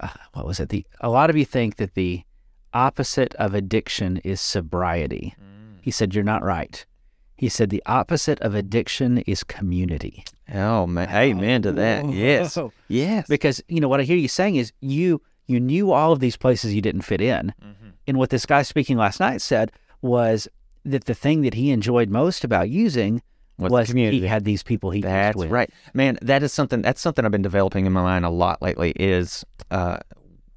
[0.00, 0.68] uh, what was it?
[0.74, 2.22] The a lot of you think that the
[2.72, 5.34] opposite of addiction is sobriety."
[5.86, 6.84] He said, "You're not right."
[7.36, 12.56] He said, "The opposite of addiction is community." oh man amen to that yes
[12.88, 16.20] yes Because you know what I hear you saying is you you knew all of
[16.20, 17.88] these places you didn't fit in, Mm-hmm.
[18.06, 20.46] and what this guy speaking last night said was
[20.84, 23.20] that the thing that he enjoyed most about using
[23.58, 24.20] Was was, community.
[24.20, 25.50] he had these people he That's with.
[25.50, 26.18] right, man.
[26.22, 26.82] That is something.
[26.82, 28.92] That's something I've been developing in my mind a lot lately.
[28.96, 29.98] Is uh,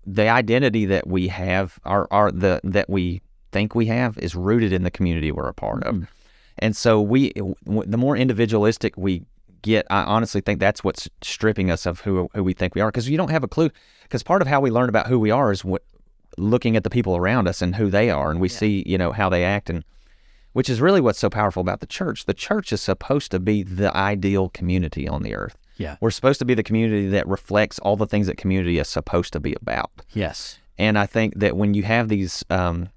[0.05, 4.71] the identity that we have, our, our the that we think we have, is rooted
[4.73, 6.07] in the community we're a part of.
[6.59, 9.23] And so we, w- the more individualistic we
[9.61, 12.89] get, I honestly think that's what's stripping us of who who we think we are.
[12.89, 13.69] Because you don't have a clue.
[14.03, 15.83] Because part of how we learn about who we are is what
[16.37, 19.11] looking at the people around us and who they are, and we see you know
[19.11, 19.83] how they act and
[20.53, 22.25] which is really what's so powerful about the church.
[22.25, 25.57] The church is supposed to be the ideal community on the earth.
[25.77, 25.97] Yeah.
[26.01, 29.33] We're supposed to be the community that reflects all the things that community is supposed
[29.33, 29.91] to be about.
[30.13, 30.59] Yes.
[30.77, 32.89] And I think that when you have these um,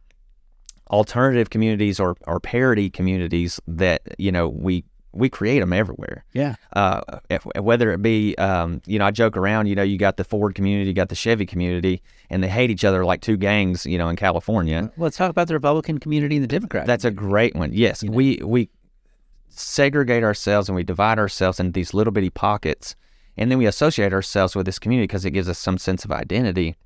[0.91, 6.25] alternative communities or, or parody communities that, you know, we we create them everywhere.
[6.33, 6.57] Yeah.
[6.75, 7.01] Uh,
[7.31, 10.25] if, whether it be, um, you know, I joke around, you know, you got the
[10.25, 13.87] Ford community, you got the Chevy community, and they hate each other like two gangs,
[13.87, 14.91] you know, in California.
[14.97, 16.87] Let's talk about the Republican community and the Democrat.
[16.87, 17.73] That's a great one.
[17.73, 18.69] Yes, we we
[19.49, 22.97] segregate ourselves and we divide ourselves into these little bitty pockets,
[23.37, 26.13] and then we associate ourselves with this community because it gives us some sense of
[26.13, 26.77] identity.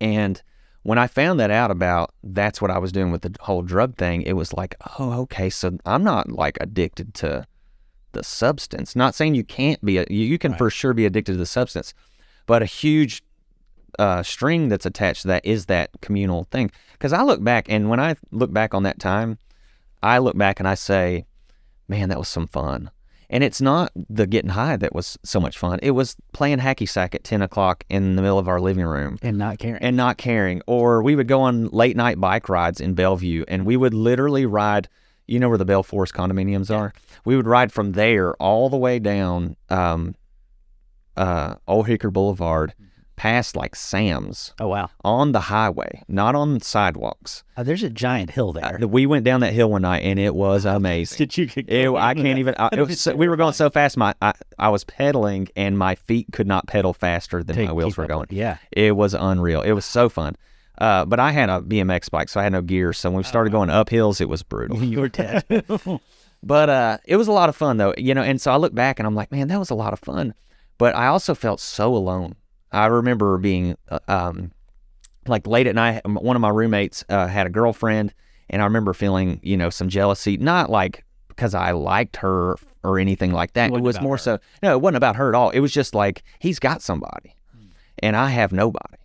[0.00, 0.42] And
[0.84, 3.96] when I found that out about that's what I was doing with the whole drug
[3.96, 7.46] thing, it was like, oh, okay, so I'm not like addicted to
[8.12, 8.94] the substance.
[8.94, 11.46] Not saying you can't be, a, you, you can for sure be addicted to the
[11.46, 11.94] substance,
[12.46, 13.22] but a huge
[13.98, 16.70] uh, string that's attached to that is that communal thing.
[16.92, 19.38] Because I look back, and when I look back on that time,
[20.02, 21.24] I look back and I say,
[21.88, 22.90] man, that was some fun.
[23.30, 25.78] And it's not the getting high that was so much fun.
[25.82, 29.18] It was playing hacky sack at 10 o'clock in the middle of our living room
[29.22, 29.82] and not caring.
[29.82, 30.62] and not caring.
[30.66, 34.46] Or we would go on late night bike rides in Bellevue and we would literally
[34.46, 34.88] ride,
[35.26, 36.92] you know where the Bell Forest condominiums are?
[37.24, 40.14] We would ride from there all the way down um,
[41.16, 42.74] uh, Old Hickory Boulevard
[43.16, 44.90] past like Sam's oh wow.
[45.04, 47.44] on the highway, not on sidewalks.
[47.56, 48.78] Uh, there's a giant hill there.
[48.82, 51.18] Uh, we went down that hill one night and it was amazing.
[51.18, 52.54] Did you Ew, I can't even.
[52.58, 53.96] I, it was so, we were going so fast.
[53.96, 57.72] My I, I was pedaling and my feet could not pedal faster than Take- my
[57.72, 58.20] wheels were going.
[58.22, 58.58] with- Yeah.
[58.72, 59.62] It was unreal.
[59.62, 60.36] It was so fun.
[60.76, 62.92] Uh, but I had a BMX bike, so I had no gear.
[62.92, 64.82] So when we started going up hills, it was brutal.
[64.82, 65.44] You were dead.
[66.46, 67.94] But uh, it was a lot of fun, though.
[67.96, 69.94] You know, and so I look back and I'm like, man, that was a lot
[69.94, 70.34] of fun.
[70.76, 72.34] But I also felt so alone.
[72.74, 74.52] I remember being uh, um,
[75.26, 76.02] like late at night.
[76.06, 78.12] One of my roommates uh, had a girlfriend,
[78.50, 80.36] and I remember feeling, you know, some jealousy.
[80.36, 83.68] Not like because I liked her or anything like that.
[83.68, 84.18] It wasn't was more her.
[84.18, 84.38] so.
[84.62, 85.50] No, it wasn't about her at all.
[85.50, 87.34] It was just like he's got somebody,
[88.00, 88.96] and I have nobody.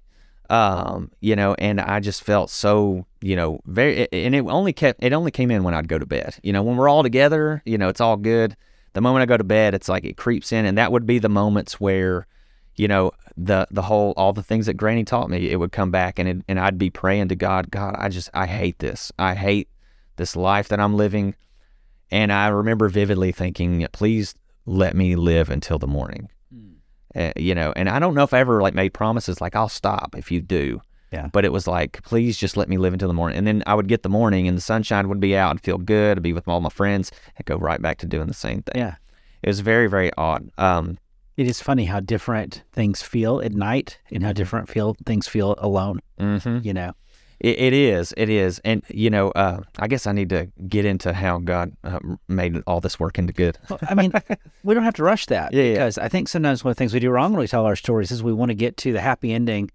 [0.49, 5.03] Um, you know, and I just felt so, you know, very, and it only kept,
[5.03, 6.37] it only came in when I'd go to bed.
[6.41, 8.57] You know, when we're all together, you know, it's all good.
[8.93, 11.19] The moment I go to bed, it's like it creeps in, and that would be
[11.19, 12.25] the moments where,
[12.77, 15.91] you know, the the whole all the things that Granny taught me, it would come
[15.91, 19.11] back, and it, and I'd be praying to God, God, I just I hate this,
[19.17, 19.69] I hate
[20.17, 21.35] this life that I'm living,
[22.11, 26.29] and I remember vividly thinking, please let me live until the morning.
[27.15, 29.69] Uh, you know, and I don't know if I ever like made promises like I'll
[29.69, 30.81] stop if you do.
[31.11, 31.27] Yeah.
[31.33, 33.35] But it was like, please just let me live until the morning.
[33.35, 35.55] And then I would get the morning and the sunshine would be out.
[35.55, 36.19] I'd feel good.
[36.19, 37.11] I'd be with all my friends.
[37.39, 38.79] I'd go right back to doing the same thing.
[38.79, 38.95] yeah.
[39.41, 40.51] It was very, very odd.
[40.59, 40.99] Um,
[41.39, 45.55] It is funny how different things feel at night and how different feel things feel
[45.59, 46.01] alone.
[46.19, 46.59] Mm-hmm.
[46.67, 46.91] You know,
[47.39, 48.13] It, it is.
[48.17, 48.59] It is.
[48.65, 52.61] And, you know, uh, I guess I need to get into how God uh, made
[52.67, 53.57] all this work into good.
[53.69, 54.11] Well, I mean,
[54.65, 55.73] we don't have to rush that Yeah, yeah.
[55.75, 57.77] because I think sometimes one of the things we do wrong when we tell our
[57.77, 59.71] stories is we want to get to the happy ending.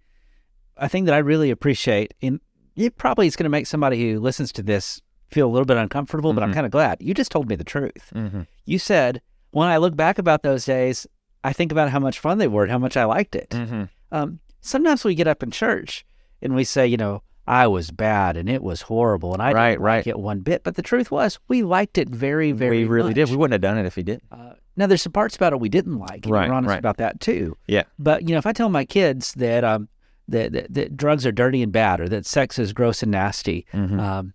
[0.77, 2.41] A thing that I really appreciate, and
[2.77, 5.01] it probably is going to make somebody who listens to this
[5.31, 6.55] feel a little bit uncomfortable, but I'm Mhm.
[6.55, 8.13] kind of glad you just told me the truth.
[8.15, 8.43] Mm-hmm.
[8.67, 9.23] You said
[9.53, 11.07] when I look back about those days,
[11.45, 13.51] I think about how much fun they were and how much I liked it.
[13.51, 13.85] Mm-hmm.
[14.11, 16.05] Um, sometimes we get up in church
[16.43, 19.71] and we say, you know, I was bad and it was horrible and I Right,
[19.73, 20.07] didn't like right.
[20.07, 20.65] it one bit.
[20.65, 22.79] But the truth was, we liked it very, very.
[22.79, 23.23] we really did.
[23.25, 23.31] much.
[23.33, 24.23] We wouldn't have done it if he did.
[24.33, 26.25] Uh, now, there's some parts about it we didn't like.
[26.25, 26.79] And Right, we're honest right.
[26.79, 27.57] about that too.
[27.69, 27.83] Yeah.
[27.99, 29.89] But you know, if I tell my kids that um
[30.29, 33.67] that, that, that drugs are dirty and bad, or that sex is gross and nasty,
[33.75, 34.01] Mhm.
[34.01, 34.33] um,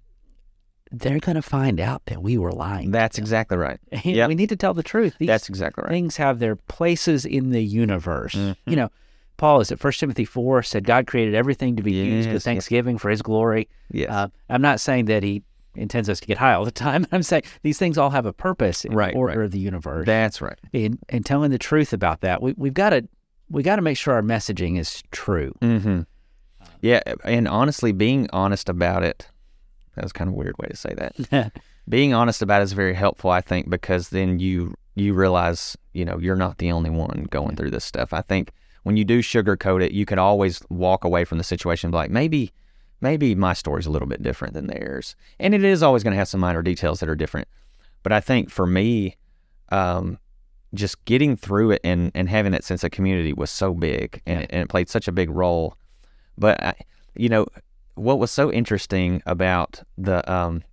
[0.91, 2.91] they're gonna find out that we were lying.
[2.91, 3.80] That's exactly right.
[4.04, 4.28] Yep.
[4.28, 5.15] We need to tell the truth.
[5.19, 5.91] These That's exactly right.
[5.91, 8.34] things have their places in the universe.
[8.34, 8.56] Mhm.
[8.65, 8.89] You know,
[9.38, 12.34] Paul is at First Timothy four said God created everything to be used Yes, with
[12.34, 12.43] yes.
[12.43, 13.69] thanksgiving for His glory.
[13.91, 14.10] Yes.
[14.10, 15.43] Uh, I'm not saying that He
[15.75, 17.06] intends us to get high all the time.
[17.12, 19.45] I'm saying these things all have a purpose in Right, the order right.
[19.45, 20.06] of the universe.
[20.06, 20.58] That's right.
[20.73, 23.08] and, and telling the truth about that, we, we've got to
[23.52, 25.54] we got to make sure our messaging is true.
[25.62, 26.02] Mm-hmm.
[26.82, 29.28] Yeah, and honestly, being honest about it,
[29.99, 31.51] that was kind of a weird way to say that.
[31.89, 36.05] being honest about it is very helpful, I think, because then you you realize, you
[36.05, 38.13] know, you're not the only one going through this stuff.
[38.13, 38.51] I think
[38.83, 41.97] when you do sugarcoat it, you can always walk away from the situation and be
[41.97, 42.51] like, maybe,
[43.01, 46.17] maybe my story's a little bit different than theirs, and it is always going to
[46.17, 47.47] have some minor details that are different.
[48.03, 49.17] But I think for me,
[49.69, 50.17] um,
[50.73, 54.43] just getting through it and, and having that sense of community was so big, and,
[54.43, 55.75] it, and it played such a big role.
[56.38, 56.75] But I,
[57.15, 57.47] you know,
[57.99, 60.63] what was so interesting about the um,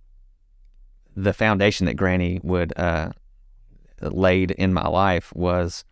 [1.15, 3.09] the foundation that Granny would uh,
[4.01, 5.83] laid in my life was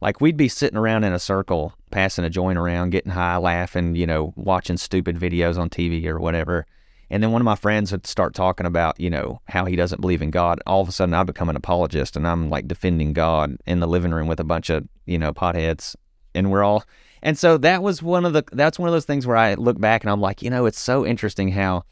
[0.00, 3.94] like we'd be sitting around in a circle, passing a joint around, getting high, laughing,
[3.94, 6.66] you know, watching stupid videos on TV or whatever.
[7.10, 10.00] And then one of my friends would start talking about, you know, how he doesn't
[10.00, 10.60] believe in God.
[10.66, 13.86] All of a sudden, I become an apologist and I'm like defending God in the
[13.86, 15.94] living room with a bunch of, you know, potheads.
[16.34, 16.84] And we're all,
[17.22, 19.80] and so that was one of the, that's one of those things where I look
[19.80, 21.84] back and I'm like, you know, it's so interesting how,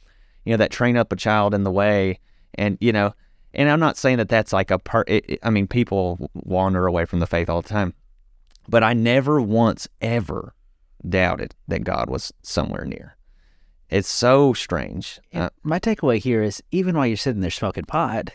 [0.44, 2.18] you know, that train up a child in the way.
[2.54, 3.14] And, you know,
[3.54, 5.08] and I'm not saying that that's like a part,
[5.42, 7.94] I mean, people wander away from the faith all the time.
[8.68, 10.54] But I never once ever
[11.08, 13.16] doubted that God was somewhere near.
[13.88, 15.20] It's so strange.
[15.34, 18.30] Uh, my takeaway here is even while you're sitting there smoking pot,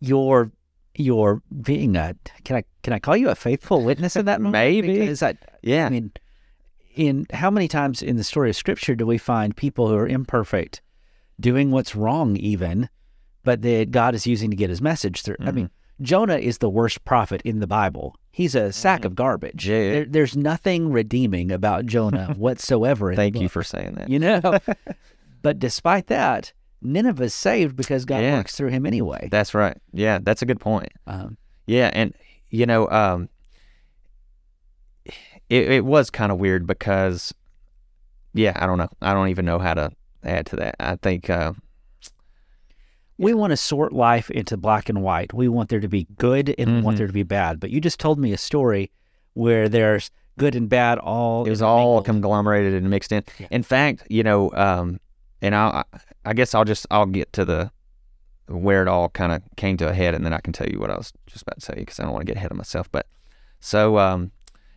[0.00, 0.52] you're
[0.94, 4.52] you're being a can I can I call you a faithful witness in that moment?
[4.52, 4.98] Maybe.
[5.00, 5.86] Because I, yeah.
[5.86, 6.12] I mean,
[6.94, 10.06] in how many times in the story of Scripture do we find people who are
[10.06, 10.82] imperfect,
[11.40, 12.88] doing what's wrong, even,
[13.44, 15.36] but that God is using to get His message through?
[15.40, 16.04] I mean, Mm-hmm.
[16.04, 18.16] Jonah is the worst prophet in the Bible.
[18.32, 19.68] He's a sack of garbage.
[19.68, 19.90] Yeah.
[19.90, 23.14] There, there's nothing redeeming about Jonah whatsoever.
[23.14, 24.08] Thank you book, for saying that.
[24.08, 24.58] You know,
[25.42, 26.52] but despite that,
[26.82, 28.36] Nineveh's saved because God Yeah.
[28.38, 29.28] works through him anyway.
[29.30, 29.76] That's right.
[29.92, 30.90] Yeah, that's a good point.
[31.06, 32.12] Um, Yeah, and
[32.50, 33.28] you know, um,
[35.48, 37.32] it it was kind of weird because,
[38.34, 38.88] yeah, I don't know.
[39.00, 39.90] I don't even know how to
[40.24, 40.76] add to that.
[40.80, 41.52] I think, uh,
[43.18, 45.32] we want to sort life into black and white.
[45.32, 46.98] We want there to be good and we want Mhm.
[46.98, 47.60] there to be bad.
[47.60, 48.90] But you just told me a story
[49.34, 53.22] where there's good and bad all it was all conglomerated and mixed in.
[53.38, 53.46] Yeah.
[53.50, 54.98] In fact, you know, um,
[55.42, 55.84] and I,
[56.24, 57.70] I guess I'll just I'll get to the
[58.46, 60.78] where it all kind of came to a head, and then I can tell you
[60.78, 62.56] what I was just about to say because I don't want to get ahead of
[62.56, 62.90] myself.
[62.90, 63.06] But
[63.60, 64.30] so um,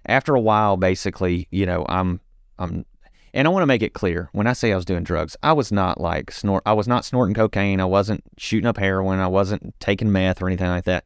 [0.08, 2.20] after a while, basically, you know, I'm
[2.58, 2.86] I'm,
[3.34, 5.54] and I want to make it clear when I say I was doing drugs, I
[5.54, 6.64] was not like snort.
[6.66, 7.80] I was not snorting cocaine.
[7.80, 9.20] I wasn't shooting up heroin.
[9.20, 11.06] I wasn't taking meth or anything like that.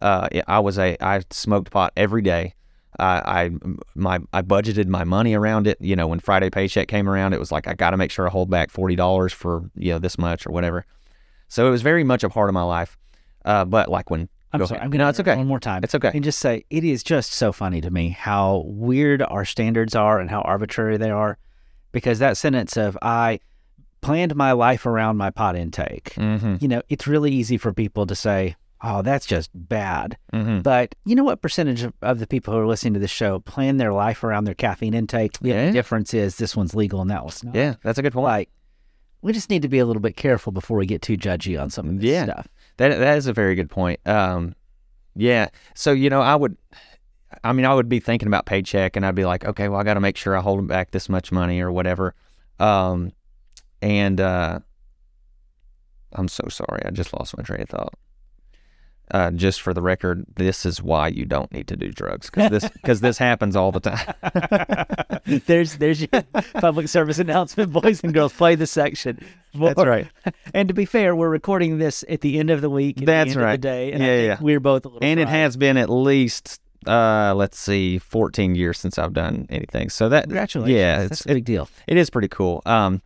[0.00, 2.54] Uh, I was a I smoked pot every day.
[2.98, 3.50] I, I
[3.94, 5.78] my I budgeted my money around it.
[5.80, 8.26] You know, when Friday paycheck came around, it was like I got to make sure
[8.26, 10.84] I hold back forty dollars for you know this much or whatever.
[11.48, 12.98] So it was very much a part of my life.
[13.44, 14.78] Uh, but like when I'm sorry.
[14.78, 14.84] ahead.
[14.84, 15.36] I'm going to No, it's okay.
[15.36, 15.84] one more time.
[15.84, 16.10] It's okay.
[16.12, 20.18] And just say it is just so funny to me how weird our standards are
[20.18, 21.38] and how arbitrary they are.
[21.92, 23.40] Because that sentence of I
[24.00, 26.14] planned my life around my pot intake.
[26.14, 26.56] Mm-hmm.
[26.60, 30.60] You know, it's really easy for people to say, "Oh, that's just bad." Mm-hmm.
[30.60, 33.40] But you know what percentage of, of the people who are listening to this show
[33.40, 35.38] plan their life around their caffeine intake?
[35.40, 37.54] The difference is this one's legal and that one's not.
[37.54, 38.24] Yeah, that's a good point.
[38.24, 38.50] Like,
[39.22, 41.68] we just need to be a little bit careful before we get too judgy on
[41.70, 42.24] some of this Yeah.
[42.24, 42.48] stuff.
[42.78, 44.00] That that is a very good point.
[44.06, 44.54] Um,
[45.14, 45.48] yeah.
[45.74, 46.56] So you know, I would,
[47.44, 49.84] I mean, I would be thinking about paycheck, and I'd be like, okay, well, I
[49.84, 52.14] got to make sure I hold back this much money or whatever.
[52.58, 53.12] Um,
[53.82, 54.60] and uh,
[56.12, 57.94] I'm so sorry, I just lost my train of thought.
[59.10, 62.50] Uh, just for the record, this is why you don't need to do drugs because
[62.50, 64.14] this because this happens all the time.
[65.46, 66.22] there's there's your
[66.54, 68.32] public service announcement, boys and girls.
[68.32, 69.18] Play the section.
[69.54, 70.06] That's right.
[70.54, 72.98] And to be fair, we're recording this at the end of the week.
[73.00, 73.54] At That's the end right.
[73.54, 74.38] Of the day, and Yeah, yeah.
[74.40, 75.06] We're both a little.
[75.06, 79.90] and it has been at least uh, let's see, 14 years since I've done anything.
[79.90, 80.74] So that Congratulations.
[80.76, 81.68] yeah, that's it's a big deal.
[81.86, 82.62] it is pretty cool.
[82.64, 83.02] Um,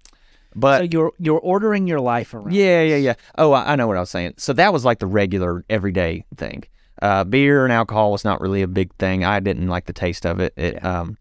[0.55, 2.55] but so you're you're ordering your life around.
[2.55, 3.15] Yeah, yeah, yeah.
[3.37, 4.35] Oh, I, I know what I was saying.
[4.37, 6.65] So that was like the regular everyday thing.
[7.03, 9.25] Uh, beer and alcohol was not really a big thing.
[9.25, 10.55] I didn't like the taste of it.
[10.57, 11.19] it um,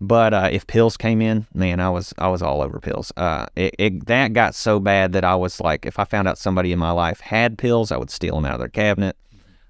[0.00, 3.12] but uh, if pills came in, man, I was I was all over pills.
[3.16, 6.38] Uh, it, it that got so bad that I was like, if I found out
[6.38, 9.16] somebody in my life had pills, I would steal them out of their cabinet.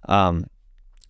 [0.09, 0.47] Um,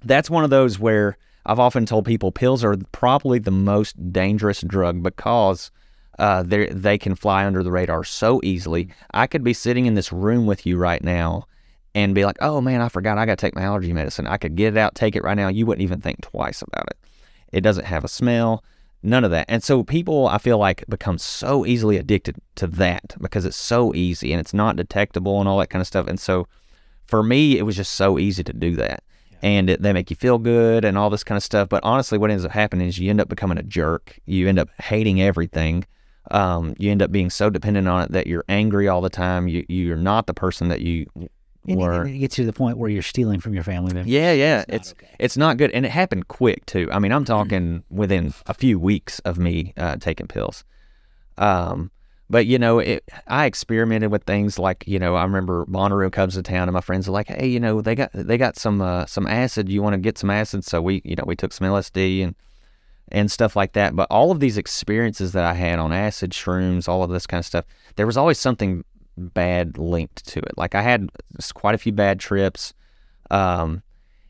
[0.05, 4.61] that's one of those where I've often told people pills are probably the most dangerous
[4.61, 5.71] drug because
[6.19, 8.89] uh, they they can fly under the radar so easily.
[9.13, 11.47] I could be sitting in this room with you right now
[11.95, 14.37] and be like, "Oh man, I forgot I got to take my allergy medicine." I
[14.37, 15.49] could get it out, take it right now.
[15.49, 16.99] You wouldn't even think twice about it.
[17.53, 18.65] It doesn't have a smell,
[19.05, 19.47] none of that.
[19.49, 23.95] And so people, I feel like, become so easily addicted to that because it's so
[23.95, 26.09] easy and it's not detectable and all that kind of stuff.
[26.09, 26.49] And so
[27.07, 29.05] for me, it was just so easy to do that.
[29.43, 31.69] And it, they make you feel good and all this kind of stuff.
[31.69, 34.19] But honestly, what ends up happening is you end up becoming a jerk.
[34.25, 35.85] You end up hating everything.
[36.31, 39.47] Um, you end up being so dependent on it that you're angry all the time.
[39.49, 41.07] You you're not the person that you
[41.69, 42.07] And were.
[42.07, 44.11] it, it gets to the point where you're stealing from your family members.
[44.11, 44.57] Yeah, yeah.
[44.59, 45.09] not It's okay.
[45.19, 46.89] it's not good, and it happened quick too.
[46.91, 50.65] I mean, I'm talking within a few weeks of me uh, taking pills.
[51.37, 51.91] Um,
[52.31, 56.35] but you know, it, I experimented with things like you know, I remember Bonnaroo comes
[56.35, 58.81] to town, and my friends are like, "Hey, you know, they got they got some
[58.81, 59.69] uh, some acid.
[59.69, 62.35] You want to get some acid?" So we you know we took some LSD and
[63.15, 63.95] and stuff like that.
[63.95, 67.39] But all of these experiences that I had on acid, shrooms, all of this kind
[67.39, 68.85] of stuff, there was always something
[69.17, 70.59] bad linked to it.
[70.59, 71.09] Like I had
[71.55, 72.75] quite a few bad trips.
[73.31, 73.83] Um,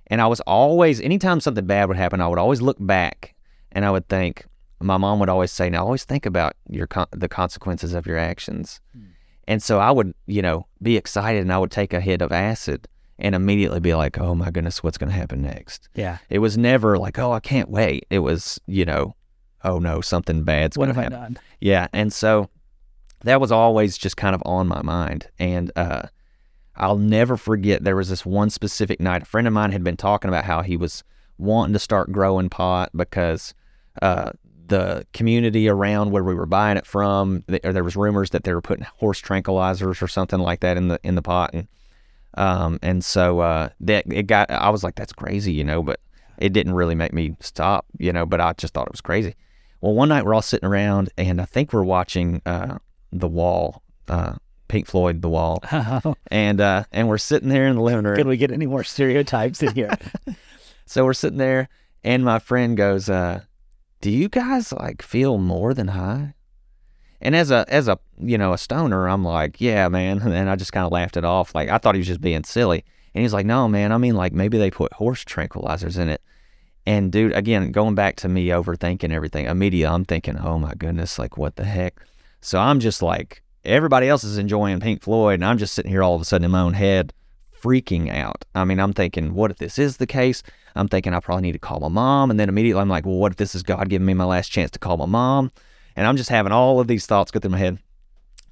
[0.08, 3.34] and I was always, anytime something bad would happen, I would always look back
[3.72, 4.44] and I would think,
[4.80, 8.18] my mom would always say, now always think about your con- the consequences of your
[8.18, 8.82] actions.
[9.48, 12.32] And so I would, you know, be excited and I would take a hit of
[12.32, 12.86] acid
[13.18, 15.88] and immediately be like, oh my goodness, what's going to happen next?
[15.94, 16.18] Yeah.
[16.31, 18.07] It was never like, oh, I can't wait.
[18.11, 19.14] It was, you know,
[19.64, 21.38] oh no, something bad's What going to have I done?
[21.61, 22.50] Yeah, and so
[23.24, 26.03] that was always just kind of on my mind, and uh,
[26.77, 27.83] I'll never forget.
[27.83, 29.22] There was this one specific night.
[29.22, 31.03] A friend of mine had been talking about how he was
[31.38, 33.55] wanting to start growing pot because
[34.03, 34.31] uh,
[34.66, 38.53] the community around where we were buying it from, or there was rumors that they
[38.53, 41.68] were putting horse tranquilizers or something like that in the in the pot, and
[42.36, 44.50] um, and so uh, that it got.
[44.50, 46.00] I was like, that's crazy, you know, but
[46.38, 48.26] it didn't really make me stop, you know.
[48.26, 49.34] But I just thought it was crazy.
[49.80, 52.78] Well, one night we're all sitting around, and I think we're watching uh,
[53.12, 54.34] The Wall, uh,
[54.68, 55.62] Pink Floyd, The Wall,
[56.30, 58.16] and uh, and we're sitting there in the living room.
[58.16, 59.96] Can we get any more stereotypes in here?
[60.86, 61.70] So we're sitting there,
[62.02, 63.40] and my friend goes, uh,
[64.02, 66.34] "Do you guys like feel more than high?"
[67.24, 70.56] And as a as a you know a stoner, I'm like, "Yeah, man." And I
[70.56, 72.84] just kind of laughed it off, like I thought he was just being silly.
[73.14, 73.92] And he's like, "No, man.
[73.92, 76.20] I mean, like maybe they put horse tranquilizers in it."
[76.87, 80.74] And dude, again, going back to me overthinking everything, uh, immediately I'm thinking, "Oh my
[80.74, 81.94] goodness, like what the heck?"
[82.42, 86.02] So I'm just like, everybody else is enjoying Pink Floyd, and I'm just sitting here
[86.02, 87.14] all of a sudden in my own head,
[87.58, 88.44] freaking out.
[88.54, 90.42] I mean, I'm thinking, what if this is the case?
[90.76, 93.16] I'm thinking I probably need to call my mom, and then immediately I'm like, well,
[93.16, 95.50] what if this is God giving me my last chance to call my mom?
[95.96, 97.78] And I'm just having all of these thoughts go through my head,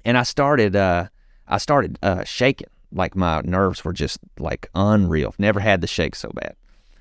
[0.05, 1.07] and I started, uh,
[1.47, 5.33] I started uh, shaking, like my nerves were just like unreal.
[5.37, 6.55] Never had the shake so bad.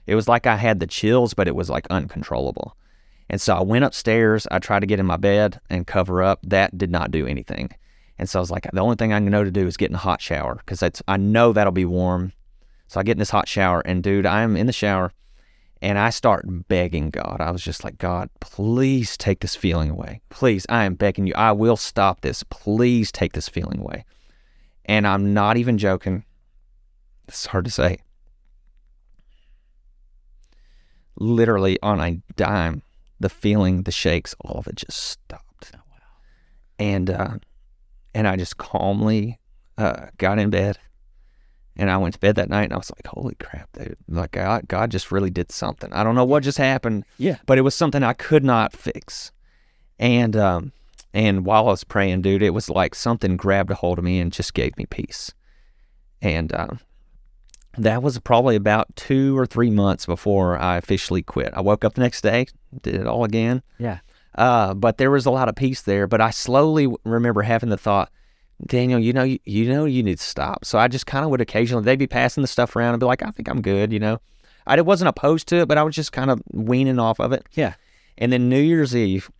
[0.07, 2.77] It was like I had the chills, but it was like uncontrollable.
[3.31, 4.47] And so I went upstairs.
[4.51, 6.41] I tried to get in my bed and cover up.
[6.43, 7.71] That did not do anything.
[8.19, 9.95] And so I was like, the only thing I know to do is get in
[9.95, 12.33] a hot shower because I know that'll be warm.
[12.89, 15.13] So I get in this hot shower, and dude, I'm in the shower,
[15.83, 17.39] and I start begging God.
[17.41, 20.21] I was just like, God, please take this feeling away.
[20.31, 21.35] Please, I am begging you.
[21.35, 22.45] I will stop this.
[22.45, 24.05] Please take this feeling away.
[24.85, 26.25] And I'm not even joking.
[27.27, 27.99] It's hard to say.
[31.17, 32.83] Literally on a dime,
[33.19, 35.73] the feeling, the shakes, all of it just stopped.
[36.79, 37.39] And uh,
[38.15, 39.41] and I just calmly
[39.77, 40.79] uh, got in bed,
[41.77, 43.97] and I went to bed that night, and I was like, "Holy crap, dude!
[44.09, 45.93] Like God, God just really did something.
[45.93, 47.37] I don't know what just happened, Yeah.
[47.47, 49.33] but it was something I could not fix."
[49.99, 50.73] And um,
[51.15, 54.19] and while I was praying, dude, it was like something grabbed a hold of me
[54.21, 55.33] and just gave me peace.
[56.21, 56.79] And um,
[57.79, 61.53] that was probably about two or three months before I officially quit.
[61.55, 62.47] I woke up the next day,
[62.83, 63.63] did it all again.
[63.79, 63.99] Yeah.
[64.35, 66.07] Uh, but there was a lot of peace there.
[66.07, 68.11] But I slowly remember having the thought,
[68.67, 70.65] Daniel, you know, you, you know, you need to stop.
[70.65, 73.07] So I just kind of would occasionally, they'd be passing the stuff around and be
[73.07, 74.21] like, I think I'm good, you know.
[74.67, 77.47] I wasn't opposed to it, but I was just kind of weaning off of it.
[77.53, 77.75] Yeah.
[78.19, 79.31] And then New Year's Eve,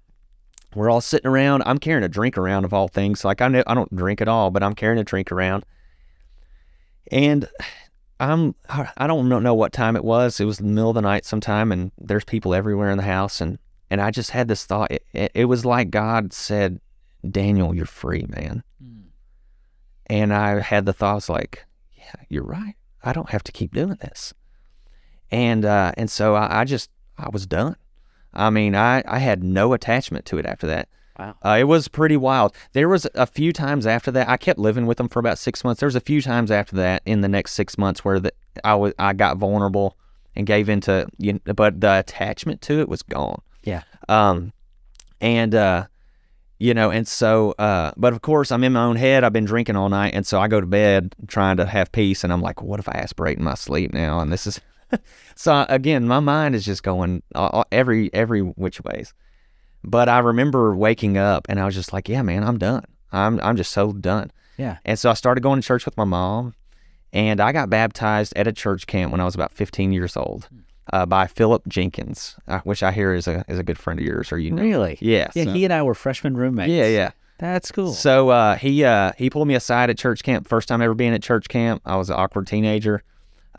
[0.75, 1.63] we're all sitting around.
[1.67, 3.25] I'm carrying a drink around of all things.
[3.25, 5.65] Like I know I don't drink at all, but I'm carrying a drink around.
[7.11, 7.49] And
[8.23, 10.41] I'm I don't know what time it was.
[10.41, 13.41] It was the middle of the night sometime, and there's people everywhere in the house,
[13.41, 13.59] and
[13.91, 14.93] and I just had this thought.
[14.93, 16.81] It, it, it was like God said,
[17.29, 19.03] "Daniel, you're free, man." Mm.
[20.07, 21.65] And I had the thoughts like,
[21.97, 22.75] "Yeah, you're right.
[23.03, 24.35] I don't have to keep doing this."
[25.31, 27.77] And uh, and so I, I just I was done.
[28.35, 30.89] I mean, I, I had no attachment to it after that.
[31.19, 31.37] Wow.
[31.45, 32.55] Uh, it was pretty wild.
[32.73, 34.29] There was a few times after that.
[34.29, 35.81] I kept living with them for about six months.
[35.81, 38.33] There was a few times after that in the next six months where the,
[38.65, 39.97] I was I got vulnerable
[40.35, 43.43] and gave into you know, but the attachment to it was gone.
[43.63, 43.83] Yeah.
[44.09, 44.53] Um,
[45.21, 45.87] and uh,
[46.63, 49.25] you know, and so uh, but of course I'm in my own head.
[49.25, 52.23] I've been drinking all night, and so I go to bed trying to have peace,
[52.23, 54.21] and I'm like, what if I aspirate in my sleep now?
[54.21, 54.61] And this is
[55.35, 57.25] so again, my mind is just going
[57.73, 59.13] every every which ways.
[59.83, 62.85] But I remember waking up and I was just like, yeah, man, I'm done.
[63.11, 64.31] I'm I'm just so done.
[64.57, 64.79] Yeah.
[64.85, 66.55] And so I started going to church with my mom,
[67.13, 70.49] and I got baptized at a church camp when I was about 15 years old.
[70.93, 74.05] Uh, by Philip Jenkins, uh, which I hear is a is a good friend of
[74.05, 74.63] yours, or you know.
[74.63, 74.99] Really?
[75.01, 75.31] Yeah.
[75.35, 75.45] Yeah.
[75.45, 76.71] So, he and I were freshman roommates.
[76.71, 77.11] yeah, yeah.
[77.39, 77.93] That's cool.
[77.93, 80.47] So uh, he uh, he pulled me aside at church camp.
[80.47, 81.83] First time ever being at church camp.
[81.85, 83.03] I was an awkward teenager.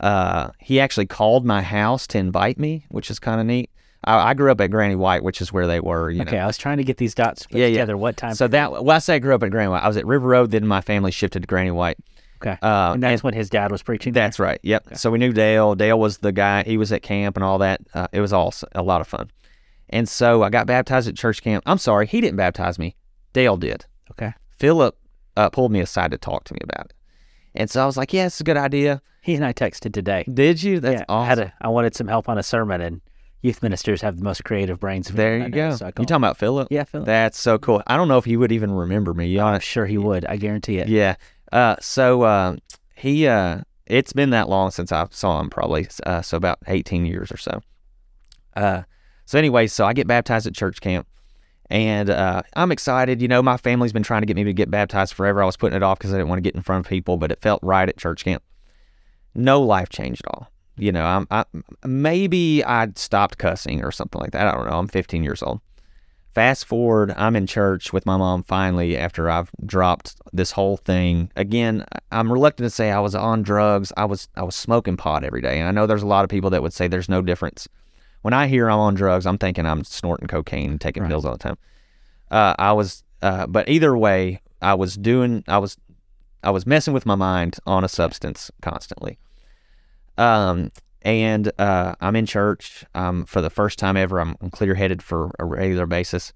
[0.00, 3.70] Uh, he actually called my house to invite me, which is kind of neat.
[4.02, 6.10] I, I, grew up at Granny White, which is where they were.
[6.10, 6.42] You okay, know.
[6.42, 7.72] I was trying to get these dots put Yeah, yeah.
[7.72, 7.96] together.
[7.96, 8.34] What time?
[8.34, 9.82] So that well, I say I grew up at Granny White.
[9.82, 10.50] I was at River Road.
[10.50, 11.98] Then my family shifted to Granny White.
[12.44, 14.12] Okay, Uh, and that's when his dad was preaching.
[14.12, 14.24] there?
[14.24, 14.60] That's right.
[14.62, 14.96] Yep.
[14.96, 15.74] So we knew Dale.
[15.74, 16.62] Dale was the guy.
[16.64, 17.80] He was at camp and all that.
[17.94, 19.30] Uh, it was all a lot of fun.
[19.90, 21.62] And so I got baptized at church camp.
[21.66, 22.96] I'm sorry, he didn't baptize me.
[23.32, 23.86] Dale did.
[24.12, 24.32] okay.
[24.58, 24.96] Philip
[25.36, 26.92] uh, pulled me aside to talk to me about it.
[27.56, 30.24] And so I was like, "Yeah, it's a good idea." He and I texted today.
[30.32, 30.80] Did you?
[30.80, 33.00] That's yeah, I had a, I wanted some help on a sermon, and
[33.42, 35.08] youth ministers have the most creative brains.
[35.10, 35.76] of there you I know, go.
[35.76, 36.68] so you talking about Philip?
[36.70, 37.06] Yeah, Philip.
[37.06, 37.82] That's so cool.
[37.86, 39.24] I don't know if he would even remember me.
[39.38, 39.58] I'm Yeah.
[39.60, 40.24] sure he would.
[40.24, 40.88] I guarantee it.
[40.88, 41.16] Yeah.
[41.54, 42.56] Uh, so uh,
[42.96, 45.86] he uh, it's been that long since I saw him, probably.
[46.04, 47.62] Uh, so about 18 years or so.
[48.56, 48.82] Uh,
[49.24, 51.06] so anyway, so I get baptized at church camp,
[51.70, 53.22] and uh, I'm excited.
[53.22, 55.42] You know, my family's been trying to get me to get baptized forever.
[55.42, 57.18] I was putting it off because I didn't want to get in front of people,
[57.18, 58.42] but it felt right at church camp.
[59.36, 60.50] No life change at all.
[60.76, 61.44] You know, I'm I,
[61.86, 64.48] maybe I'd stopped cussing or something like that.
[64.48, 64.76] I don't know.
[64.76, 65.60] I'm 15 years old.
[66.34, 71.30] Fast forward, I'm in church with my mom finally after I've dropped this whole thing.
[71.36, 73.92] Again, I'm reluctant to say I was on drugs.
[73.96, 75.60] I was I was smoking pot every day.
[75.60, 77.68] And I know there's a lot of people that would say there's no difference.
[78.22, 81.10] When I hear I'm on drugs, I'm thinking I'm snorting cocaine and taking Right.
[81.10, 81.58] pills all the time.
[82.32, 85.76] Uh, I was uh, but either way, I was doing I was
[86.42, 89.18] I was messing with my mind on a substance constantly.
[90.18, 90.72] Um
[91.04, 94.20] and uh, I'm in church um, for the first time ever.
[94.20, 96.32] I'm, I'm clear headed for a regular basis.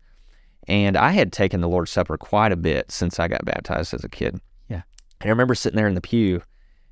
[0.67, 4.05] And I had taken the Lord's Supper quite a bit since I got baptized as
[4.05, 4.39] a kid.
[4.69, 4.83] Yeah.
[5.21, 6.43] And I remember sitting there in the pew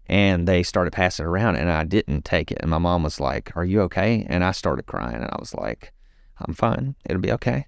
[0.07, 2.59] and they started passing it around and I didn't take it.
[2.62, 4.27] And my mom was like, Are you okay?
[4.31, 5.93] And I started crying and I was like,
[6.39, 6.97] I'm fine.
[7.05, 7.66] It'll be okay.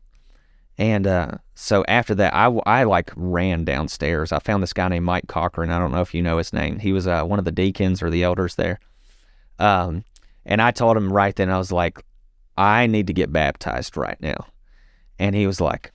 [0.78, 4.32] And uh, so after that, I, I like ran downstairs.
[4.32, 5.70] I found this guy named Mike Cochran.
[5.70, 6.78] I don't know if you know his name.
[6.78, 8.78] He was uh, one of the deacons or the elders there.
[9.58, 10.04] Um,
[10.44, 12.04] and I told him right then, I was like,
[12.56, 14.46] I need to get baptized right now.
[15.18, 15.92] And he was like,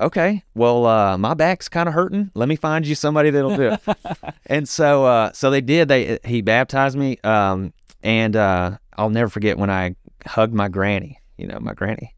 [0.00, 2.30] okay, well, uh, my back's kind of hurting.
[2.34, 3.80] Let me find you somebody that'll do it.
[4.46, 5.88] and so, uh, so they did.
[5.88, 7.18] They he baptized me.
[7.24, 9.96] Um, and uh, I'll never forget when I
[10.26, 11.18] hugged my granny.
[11.36, 12.14] You know, my granny.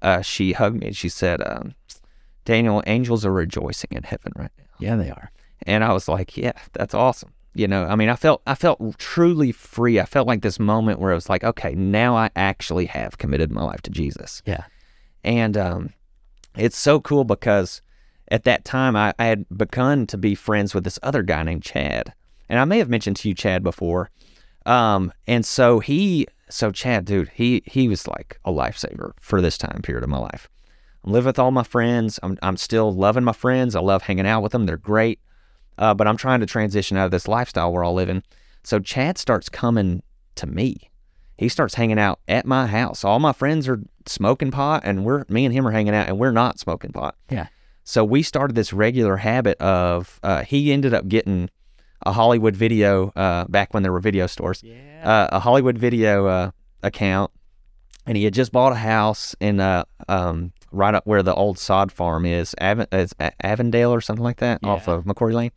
[0.00, 1.74] Uh, she hugged me and she said, um,
[2.44, 5.30] "Daniel, angels are rejoicing in heaven right now." Yeah, they are.
[5.66, 8.98] And I was like, "Yeah, that's awesome." You know, I mean, I felt I felt
[8.98, 9.98] truly free.
[9.98, 13.50] I felt like this moment where it was like, "Okay, now I actually have committed
[13.50, 14.64] my life to Jesus." Yeah.
[15.24, 15.90] And um,
[16.56, 17.82] it's so cool because
[18.30, 21.62] at that time I, I had begun to be friends with this other guy named
[21.62, 22.12] Chad.
[22.48, 24.10] And I may have mentioned to you Chad before.
[24.66, 29.58] Um, and so he, so Chad, dude, he he was like a lifesaver for this
[29.58, 30.48] time period of my life.
[31.04, 32.18] I'm living with all my friends.
[32.22, 33.74] I'm I'm still loving my friends.
[33.74, 34.66] I love hanging out with them.
[34.66, 35.20] They're great.
[35.78, 38.22] Uh, but I'm trying to transition out of this lifestyle we're all living.
[38.64, 40.02] So Chad starts coming
[40.34, 40.90] to me.
[41.36, 43.04] He starts hanging out at my house.
[43.04, 46.18] All my friends are smoking pot, and we're me and him are hanging out, and
[46.18, 47.14] we're not smoking pot.
[47.30, 47.46] Yeah.
[47.84, 50.18] So we started this regular habit of.
[50.22, 51.48] Uh, he ended up getting
[52.04, 54.62] a Hollywood Video uh, back when there were video stores.
[54.64, 55.02] Yeah.
[55.04, 56.50] Uh, a Hollywood Video uh,
[56.82, 57.30] account,
[58.04, 61.58] and he had just bought a house in uh, um, right up where the old
[61.58, 65.52] sod farm is, it's Avondale or something like that, off of McCrory Lane.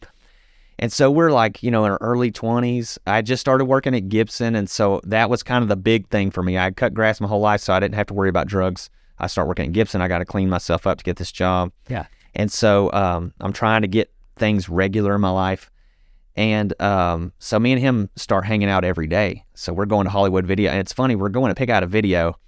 [0.81, 2.97] And so we're like, you know, in our early 20s.
[3.05, 4.55] I just started working at Gibson.
[4.55, 6.57] And so that was kind of the big thing for me.
[6.57, 8.89] I cut grass my whole life, so I didn't have to worry about drugs.
[9.19, 10.01] I start working at Gibson.
[10.01, 11.71] I got to clean myself up to get this job.
[11.87, 12.07] Yeah.
[12.33, 15.69] And so um, I'm trying to get things regular in my life.
[16.35, 19.45] And um, so me and him start hanging out every day.
[19.53, 20.71] So we're going to Hollywood Video.
[20.71, 22.39] And it's funny, we're going to pick out a video,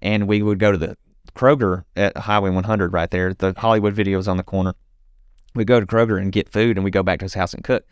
[0.00, 0.96] and we would go to the
[1.34, 3.34] Kroger at Highway 100 right there.
[3.34, 4.74] The Hollywood Video is on the corner.
[5.54, 7.62] We go to Kroger and get food, and we go back to his house and
[7.62, 7.84] cook.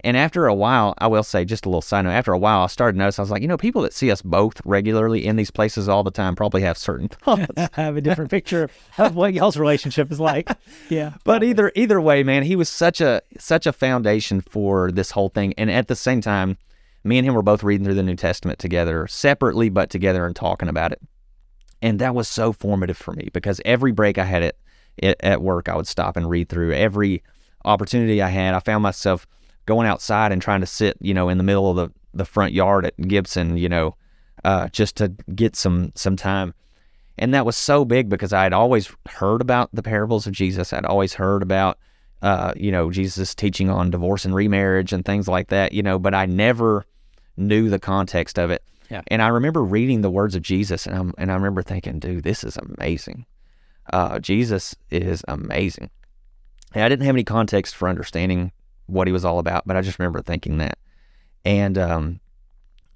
[0.00, 2.60] And after a while, I will say, just a little side note, after a while,
[2.60, 5.24] I started to notice, I was like, you know, people that see us both regularly
[5.24, 7.46] in these places all the time probably have certain thoughts.
[7.72, 8.68] have a different picture
[8.98, 10.50] of what y'all's relationship is like.
[10.90, 11.14] Yeah.
[11.24, 15.30] But either either way, man, he was such a such a foundation for this whole
[15.30, 15.54] thing.
[15.56, 16.58] And at the same time,
[17.02, 20.36] me and him were both reading through the New Testament together, separately but together, and
[20.36, 21.00] talking about it.
[21.86, 24.56] And that was so formative for me because every break I had at
[25.22, 27.22] at- work, I would stop and read through every
[27.64, 28.54] opportunity I had.
[28.54, 29.24] I found myself
[29.66, 32.52] going outside and trying to sit, you know, in the middle of the the front
[32.52, 33.94] yard at Gibson, you know,
[34.42, 36.54] uh, just to get some some time.
[37.18, 40.72] And that was so big because I had always heard about the parables of Jesus.
[40.72, 41.78] I'd always heard about,
[42.20, 46.00] uh, you know, Jesus teaching on divorce and remarriage and things like that, you know,
[46.00, 46.84] but I never
[47.36, 48.64] knew the context of it.
[48.90, 49.02] Yeah.
[49.08, 52.24] And I remember reading the words of Jesus and, I'm, and I remember thinking, dude,
[52.24, 53.26] this is amazing.
[53.92, 55.90] Uh, Jesus is amazing.
[56.74, 58.52] And I didn't have any context for understanding
[58.86, 60.78] what he was all about, but I just remember thinking that.
[61.44, 62.20] And um,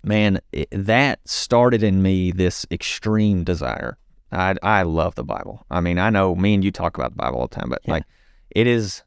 [0.04, 3.96] man, it, that started in me this extreme desire.
[4.32, 5.64] I I love the Bible.
[5.70, 7.80] I mean, I know me and you talk about the Bible all the time, but
[7.84, 7.94] Yeah.
[7.94, 8.04] like,
[8.50, 9.02] it is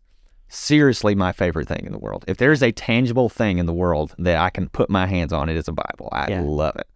[0.54, 2.24] seriously my favorite thing in the world.
[2.28, 5.49] If there's a tangible thing in the world that I can put my hands on,
[5.49, 6.10] it is a Bible.
[6.12, 6.41] I Yeah.
[6.41, 6.88] love it.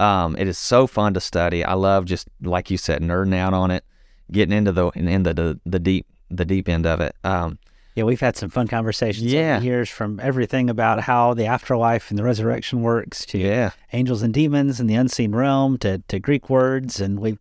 [0.00, 1.64] Um, it is so fun to study.
[1.64, 3.84] I love just like you said, nerding out on it,
[4.32, 7.14] getting into the into the the deep the deep end of it.
[7.22, 7.58] Um,
[7.94, 9.60] Yeah, we've had some fun conversations Yeah.
[9.60, 14.22] the years from everything about how the afterlife and the resurrection works to yeah, angels
[14.22, 17.00] and demons and the unseen realm to, to Greek words.
[17.00, 17.38] And we've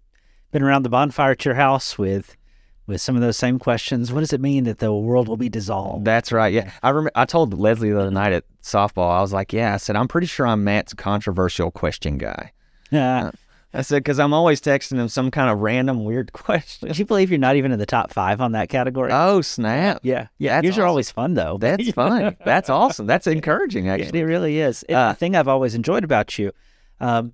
[0.51, 2.35] been around the bonfire at your house with
[2.87, 4.11] with some of those same questions.
[4.11, 6.05] What does it mean that the world will be dissolved?
[6.05, 6.51] That's right.
[6.53, 7.11] Yeah, I remember.
[7.15, 9.09] I told Leslie the other night at softball.
[9.11, 12.51] I was like, "Yeah," I said, "I'm pretty sure I'm Matt's controversial question guy."
[12.91, 13.31] Uh,
[13.75, 16.91] I said because I'm always texting him some kind of random weird question.
[16.91, 19.11] do you believe you're not even in the top five on that category?
[19.11, 19.99] Oh snap!
[20.03, 20.55] yeah, yeah.
[20.61, 21.57] that's Yours are always fun though.
[21.57, 22.35] That's fun.
[22.45, 23.07] That's awesome.
[23.07, 23.89] That's encouraging.
[23.89, 24.83] Actually, it really is.
[24.87, 26.51] It, Uh, the thing I've always enjoyed about you,
[26.99, 27.33] um,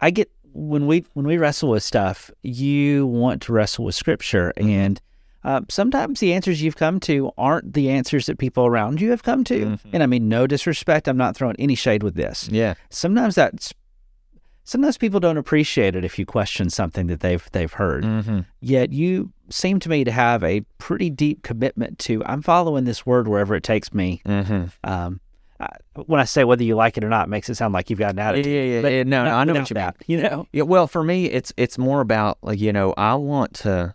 [0.00, 4.52] I get when we when we wrestle with stuff, you want to wrestle with scripture,
[4.56, 4.68] Mm-hmm.
[4.68, 5.00] and
[5.42, 9.22] uh, sometimes the answers you've come to aren't the answers that people around you have
[9.22, 9.66] come to.
[9.66, 9.88] Mm-hmm.
[9.94, 11.08] And I mean, no disrespect.
[11.08, 12.46] I'm not throwing any shade with this.
[12.50, 13.72] yeah, Sometimes that's
[14.64, 18.04] sometimes people don't appreciate it if you question something that they've they've heard.
[18.04, 18.40] mm-hmm.
[18.60, 23.06] Yet you seem to me to have a pretty deep commitment to I'm following this
[23.06, 24.20] word wherever it takes me.
[24.26, 24.64] Mm-hmm.
[24.84, 25.20] Um,
[26.06, 27.98] when I say whether you like it or not, it makes it sound like you've
[27.98, 28.46] got an attitude.
[28.52, 29.02] yeah, yeah, But yeah.
[29.02, 29.84] No, no, I know what you mean.
[29.84, 33.14] that, You know, Yeah, well, for me, it's it's more about like you know, I
[33.14, 33.94] want to,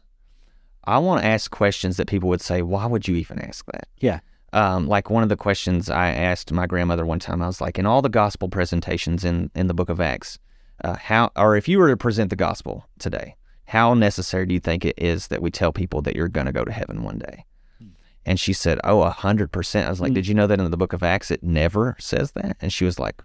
[0.83, 3.87] I want to ask questions that people would say, why would you even ask that?
[3.99, 4.19] Yeah.
[4.53, 7.77] Um, like one of the questions I asked my grandmother one time, I was like,
[7.77, 10.39] in all the gospel presentations in in the Book of Acts,
[10.83, 13.35] uh, how or if you were to present the gospel today,
[13.65, 16.53] how necessary do you think it is that we tell people that you're going to
[16.53, 17.45] go to heaven one day?
[18.25, 20.15] And she said, "Oh, a hundred percent." I was like, Hmm.
[20.15, 22.85] "Did you know that in the Book of Acts it never says that?" And she
[22.85, 23.21] was like,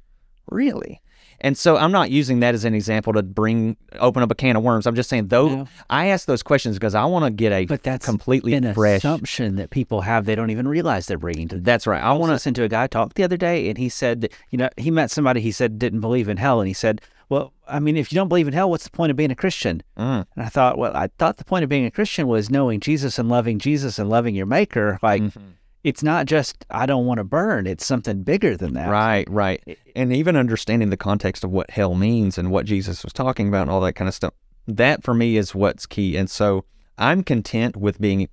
[0.49, 1.01] "Really?"
[1.43, 4.57] And so I'm not using that as an example to bring open up a can
[4.57, 4.87] of worms.
[4.87, 5.69] I'm just saying though No.
[5.89, 8.99] I ask those questions because I want to get a but that's completely an fresh.
[8.99, 10.27] assumption that people have.
[10.27, 11.57] They don't even realize they're bringing to.
[11.59, 12.03] That's right.
[12.03, 12.33] I want to.
[12.35, 14.91] listening to a guy talk the other day, and he said, that, you know, he
[14.91, 18.13] met somebody he said didn't believe in hell, and he said, well, I mean, if
[18.13, 19.83] you don't believe in hell, what's the point of being a Christian?
[19.97, 22.81] Mm, And I thought, well, I thought the point of being a Christian was knowing
[22.81, 24.99] Jesus and loving Jesus and loving your Maker.
[25.03, 25.41] Like, Mm-hmm.
[25.85, 28.91] it's not just I don't want to burn; it's something bigger than that.
[28.91, 29.63] right, right.
[29.97, 33.63] And even understanding the context of what hell means and what Jesus was talking about
[33.63, 34.35] and all that kind of stuff.
[34.69, 36.17] That for me is what's key.
[36.19, 36.65] And so
[36.99, 38.29] I'm content with being.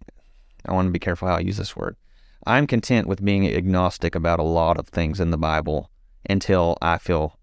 [0.65, 1.95] I want to be careful how I use this word.
[2.45, 5.89] I'm content with being agnostic about a lot of things in the Bible
[6.29, 7.37] until I feel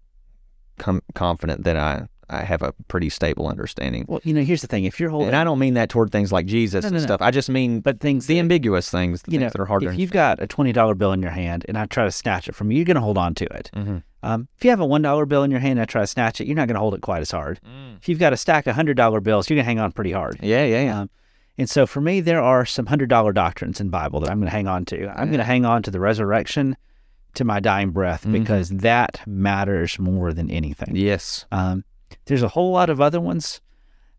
[0.77, 4.05] com- confident that I I have a pretty stable understanding.
[4.07, 6.11] Well, you know, here's the thing: if you're holding, And I don't mean that toward
[6.11, 7.05] things like Jesus No, and no, no.
[7.05, 7.21] stuff.
[7.21, 9.89] I just mean but things the ambiguous things, the you know, that are hard to
[9.89, 12.47] if you've got a twenty dollar bill in your hand and I try to snatch
[12.49, 13.69] it from you, you're going to hold on to it.
[13.75, 14.01] Mhm.
[14.23, 16.07] Um, if you have a one dollar bill in your hand and I try to
[16.07, 17.59] snatch it, you're not going to hold it quite as hard.
[17.63, 17.97] Mm.
[17.97, 20.11] If you've got a stack of hundred dollar bills, you're going to hang on pretty
[20.11, 20.39] hard.
[20.41, 20.99] Yeah, yeah, yeah.
[21.01, 21.09] Um,
[21.59, 24.47] and so for me, there are some hundred dollar doctrines in Bible that I'm going
[24.49, 25.07] to hang on to.
[25.09, 26.75] I'm going to hang on to the resurrection
[27.35, 28.33] to my dying breath Mm-hmm.
[28.33, 30.95] because that matters more than anything.
[30.95, 31.45] yes.
[31.51, 31.83] Um,
[32.25, 33.61] there's a whole lot of other ones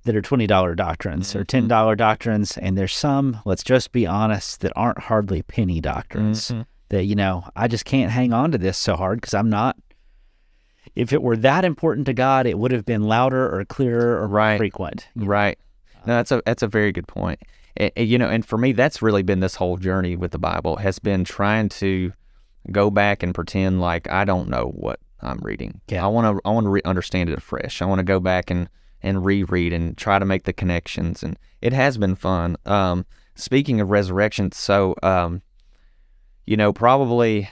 [0.05, 1.47] that are twenty dollar doctrines or Mm-hmm.
[1.47, 3.41] ten dollar doctrines, and there's some.
[3.45, 6.49] Let's just be honest that aren't hardly penny doctrines.
[6.51, 6.63] Mm-hmm.
[6.91, 9.77] That you know, I just can't hang on to this so hard because I'm not.
[10.95, 14.29] If it were that important to God, it would have been louder or clearer or
[14.29, 14.57] Right.
[14.57, 15.09] frequent.
[15.17, 15.59] Right.
[16.07, 17.41] No, that's a that's a very good point.
[17.81, 20.39] A- a- you know, and for me, that's really been this whole journey with the
[20.39, 22.13] Bible has been trying to
[22.73, 25.81] go back and pretend like I don't know what I'm reading.
[25.89, 26.05] Yeah.
[26.05, 27.81] I want to I want to re- understand it afresh.
[27.83, 28.69] I want to go back and
[29.03, 31.23] and reread and try to make the connections.
[31.23, 32.57] And it has been fun.
[32.67, 35.43] Um, speaking of resurrection, so um,
[36.47, 37.49] you know, probably.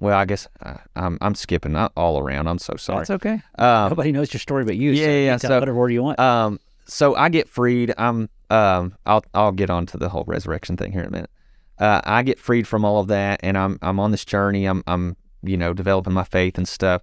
[0.00, 2.48] Well, I guess uh, I'm I'm skipping uh, all around.
[2.48, 2.98] I'm so sorry.
[3.00, 3.40] That's okay.
[3.56, 4.90] Um, Nobody knows your story but you.
[4.90, 6.18] yeah, so yeah, so- whatever order you want.
[6.18, 7.94] um, so I get freed.
[7.96, 11.30] I'm um, I'll I'll get on to the whole resurrection thing here in a minute.
[11.78, 14.66] Uh, I get freed from all of that, and I'm I'm on this journey.
[14.66, 17.02] I'm I'm you know developing my faith and stuff,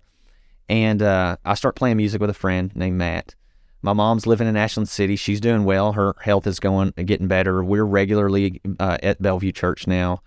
[0.67, 3.35] and uh, I start playing music with a friend named Matt.
[3.81, 5.15] My mom's living in Ashland City.
[5.15, 5.93] She's doing well.
[5.93, 7.63] Her health is going getting better.
[7.63, 10.21] We're regularly uh, at Bellevue Church now.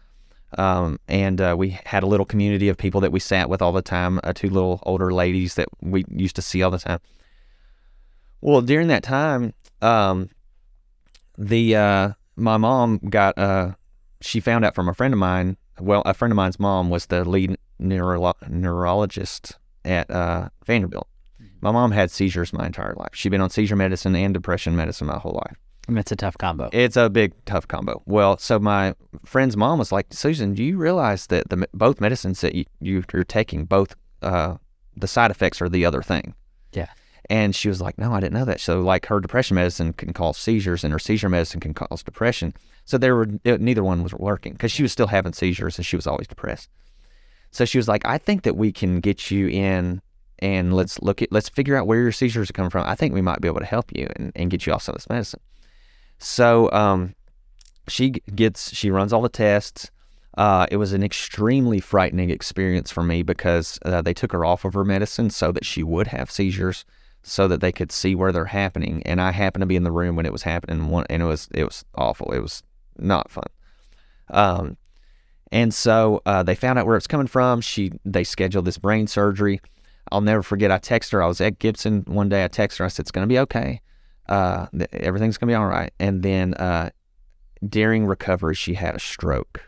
[0.59, 3.73] Um, and uh, we had a little community of people that we sat with all
[3.73, 4.21] the time.
[4.23, 7.01] Uh, two little older ladies that we used to see all the time.
[8.41, 10.29] Well, during that time, um,
[11.39, 13.73] the uh, my mom got uh,
[14.23, 15.57] she found out from a friend of mine.
[15.81, 21.09] Well, a friend of mine's mom was the lead neuro- neurologist at uh, Vanderbilt.
[21.61, 23.11] My mom had seizures my entire life.
[23.13, 25.57] She'd been on seizure medicine and depression medicine my whole life.
[25.89, 26.71] Mean, it's a tough combo.
[26.73, 28.03] It's a big tough combo.
[28.07, 28.95] Well, so my
[29.25, 33.03] friend's mom was like, Susan, do you realize that the both medicines that you, you
[33.13, 34.57] you're taking, both uh,
[34.97, 36.35] the side effects are the other thing?
[36.73, 36.89] Yeah.
[37.31, 38.61] And she was like, No, I didn't know that.
[38.61, 42.55] So like her depression medicine can cause seizures, and her seizure medicine can cause depression.
[42.85, 45.97] So there were neither one was working because she was still having seizures and she
[45.97, 46.69] was always depressed.
[47.53, 50.03] So she was like, I think that we can get you in
[50.41, 52.85] and let's look at let's figure out where your seizures are coming from.
[52.87, 54.95] I think we might be able to help you and, and get you off some
[54.95, 55.41] of this medicine.
[56.19, 57.15] So um,
[57.89, 59.91] she gets she runs all the tests.
[60.37, 64.65] Uh, it was an extremely frightening experience for me because uh, they took her off
[64.65, 66.87] of her medicine so that she would have seizures,
[67.23, 69.03] so that they could see where they're happening.
[69.05, 71.27] And I happened to be in the room when it was happening, one, and it
[71.27, 72.33] was it was awful.
[72.33, 72.63] It was
[72.99, 73.45] not fun.
[74.31, 74.77] Um,
[75.51, 77.61] and so uh, they found out where it's coming from.
[77.61, 79.61] She they scheduled this brain surgery.
[80.11, 80.71] I'll never forget.
[80.71, 81.23] I texted her.
[81.23, 82.45] I was at Gibson one day.
[82.45, 82.85] I texted her.
[82.87, 83.81] I said, "It's going to be okay.
[84.29, 86.91] Uh, th- everything's going to be all right." And then uh,
[87.67, 89.63] during recovery, she had a stroke,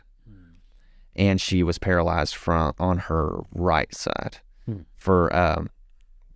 [1.16, 4.80] and she was paralyzed from on her right side Hmm.
[4.96, 5.68] for um,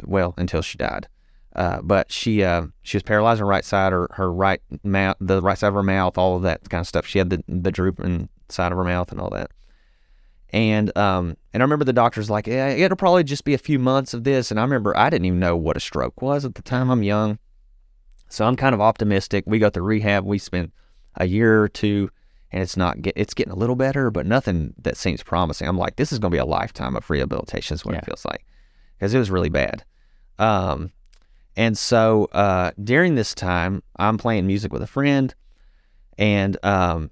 [0.04, 1.08] well until she died.
[1.56, 5.16] Uh, but she uh, she was paralyzed on her right side, her her right mouth,
[5.20, 7.06] the right side of her mouth, all of that kind of stuff.
[7.06, 9.50] She had the the drooping side of her mouth and all that.
[10.50, 13.78] And um and I remember the doctor's like, yeah, it'll probably just be a few
[13.78, 14.50] months of this.
[14.50, 16.90] And I remember I didn't even know what a stroke was at the time.
[16.90, 17.38] I'm young,
[18.28, 19.44] so I'm kind of optimistic.
[19.46, 20.24] We go through rehab.
[20.24, 20.72] We spent
[21.16, 22.10] a year or two,
[22.52, 25.66] and it's not get, it's getting a little better, but nothing that seems promising.
[25.66, 27.74] I'm like, this is going to be a lifetime of rehabilitation.
[27.74, 27.98] Is what Yeah.
[27.98, 28.46] it feels like
[28.96, 29.84] because it was really bad.
[30.38, 30.92] Um,
[31.56, 35.34] and so uh, during this time, I'm playing music with a friend,
[36.16, 37.10] and um,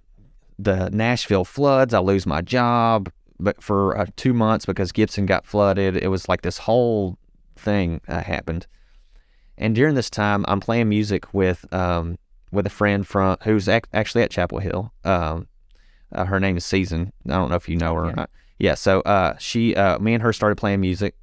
[0.59, 1.95] the Nashville floods.
[1.95, 5.97] I lose my job, but for uh, two months because Gibson got flooded.
[5.97, 7.19] It was like this whole
[7.57, 8.67] thing uh, happened.
[9.59, 12.19] And during this time, I'm playing music with um,
[12.53, 14.93] with a friend from who's ac- actually at Chapel Hill.
[15.05, 15.49] Um,
[16.13, 17.13] uh, her name is Season.
[17.27, 18.31] I don't know if you know her or not.
[18.59, 18.75] Yeah.
[18.75, 21.15] So uh, she, uh, me and her started playing music,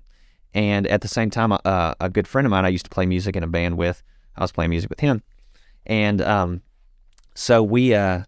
[0.54, 3.06] and at the same time, uh, a good friend of mine I used to play
[3.06, 4.04] music in a band with.
[4.36, 5.22] I was playing music with him,
[5.86, 6.62] and um,
[7.36, 8.24] so we, uh,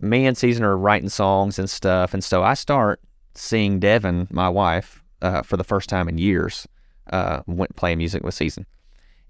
[0.00, 3.00] me and Season are writing songs and stuff, and so I start
[3.34, 6.66] seeing Devin, my wife, uh, for the first time in years,
[7.12, 8.66] uh, went playing music with Season.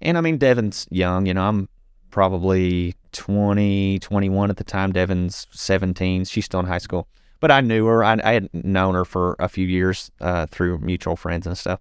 [0.01, 1.69] And I mean, Devin's young, you know, I'm
[2.09, 4.91] probably 20, 21 at the time.
[4.91, 6.25] Devin's 17.
[6.25, 7.07] She's still in high school.
[7.39, 8.03] But I knew her.
[8.03, 11.79] I, I had known her for a few years uh, through mutual friends and stuff.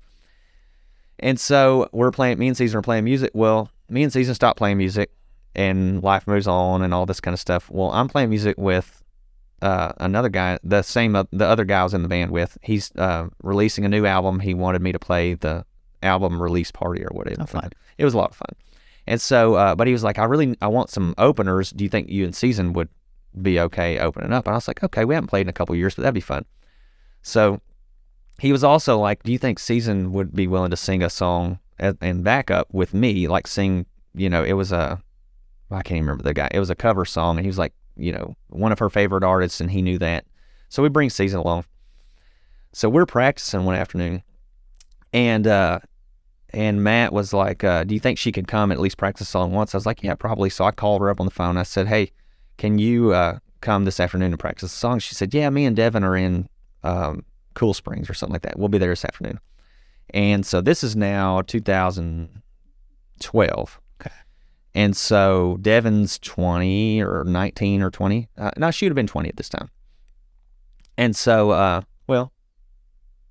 [1.21, 3.31] And so we're playing, me and Season are playing music.
[3.35, 5.11] Well, me and Season stopped playing music
[5.55, 7.71] and life moves on and all this kind of stuff.
[7.71, 9.03] Well, I'm playing music with
[9.63, 12.57] uh, another guy, the same, uh, the other guy I was in the band with.
[12.63, 14.41] He's uh, releasing a new album.
[14.41, 15.65] He wanted me to play the
[16.03, 17.47] album release party or whatever.
[17.55, 17.69] Oh.
[17.99, 18.57] It was a lot of fun.
[19.07, 21.71] And so, uh, but he was like, I really, I want some openers.
[21.71, 22.89] Do you think you and Season would
[23.43, 24.47] be okay opening up?
[24.47, 26.21] And I was like, okay, we haven't played in a couple years, but that'd be
[26.21, 26.47] fun.
[27.23, 27.61] So
[28.41, 31.59] he was also like, do you think Season would be willing to sing a song
[31.79, 33.29] and backup with me?
[33.29, 33.85] Like sing,
[34.15, 35.01] you know, it was a,
[35.71, 36.49] I can't even remember the guy.
[36.51, 39.25] It was a cover song, and he was like, you know, one of her favorite
[39.25, 40.25] artists, and he knew that.
[40.71, 41.67] So we bring Season along.
[42.73, 44.23] So we're practicing one afternoon,
[45.13, 45.81] and uh,
[46.51, 49.29] and Matt was like, uh, "Do you think she could come and at least practice
[49.29, 51.57] song once?" I was like, "Yeah, probably." So I called her up on the phone.
[51.57, 52.13] I said, "Hey,
[52.59, 55.75] can you uh, come this afternoon and practice a song?" She said, "Yeah, me and
[55.77, 56.49] Devin are in
[56.85, 57.25] um,
[57.55, 58.59] Cool Springs or something like that.
[58.59, 59.41] We'll be there this afternoon."
[60.13, 63.81] And so this is now 2012.
[64.01, 64.11] Okay.
[64.75, 68.29] And so Devin's 20 or 19 or 20.
[68.37, 69.71] Uh, no, she would have been 20 at this time.
[70.97, 72.33] And so, uh, well,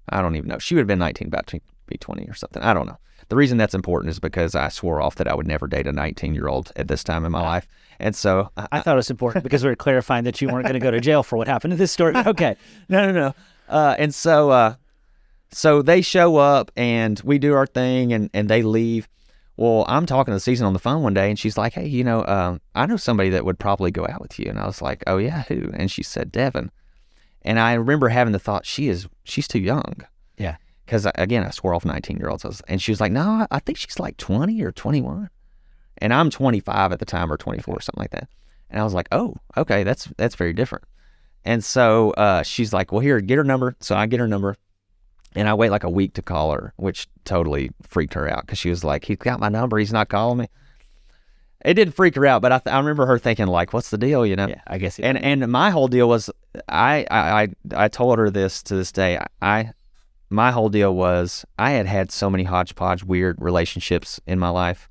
[0.09, 0.59] I don't even know.
[0.59, 2.61] She would have been 19, about to be 20 or something.
[2.63, 2.97] I don't know.
[3.27, 5.91] The reason that's important is because I swore off that I would never date a
[5.91, 7.67] 19 year old at this time in my life.
[7.99, 10.63] And so I, I thought it was important because we were clarifying that you weren't
[10.63, 12.15] going to go to jail for what happened in this story.
[12.15, 12.55] Okay.
[12.89, 13.35] no, no, no.
[13.69, 14.75] Uh, and so, uh,
[15.51, 19.07] so they show up and we do our thing and, and they leave.
[19.57, 22.03] Well, I'm talking to Season on the phone one day and she's like, Hey, you
[22.03, 24.49] know, um, I know somebody that would probably go out with you.
[24.49, 25.69] And I was like, Oh, yeah, who?
[25.73, 26.71] And she said, Devin.
[27.43, 30.01] And I remember having the thought, she is, she's too young.
[30.37, 30.57] Yeah.
[30.85, 32.61] Because again, I swore off 19 year olds.
[32.67, 35.29] And she was like, No, I think she's like 20 or 21.
[35.99, 38.29] And I'm 25 at the time or 24 or something like that.
[38.69, 40.85] And I was like, Oh, okay, that's that's very different.
[41.45, 43.75] And so uh, she's like, Well, here, get her number.
[43.79, 44.55] So I get her number.
[45.35, 48.57] And I wait like a week to call her, which totally freaked her out because
[48.57, 49.77] she was like, He's got my number.
[49.77, 50.47] He's not calling me.
[51.65, 53.97] It didn't freak her out, but I, th- I remember her thinking, like, What's the
[53.97, 54.25] deal?
[54.25, 54.47] You know?
[54.47, 54.99] Yeah, I guess.
[54.99, 56.29] And and my whole deal was,
[56.67, 59.19] I I I, I told her this to this day.
[59.41, 59.71] I
[60.29, 64.89] my whole deal was I had had so many hodgepodge weird relationships in my life,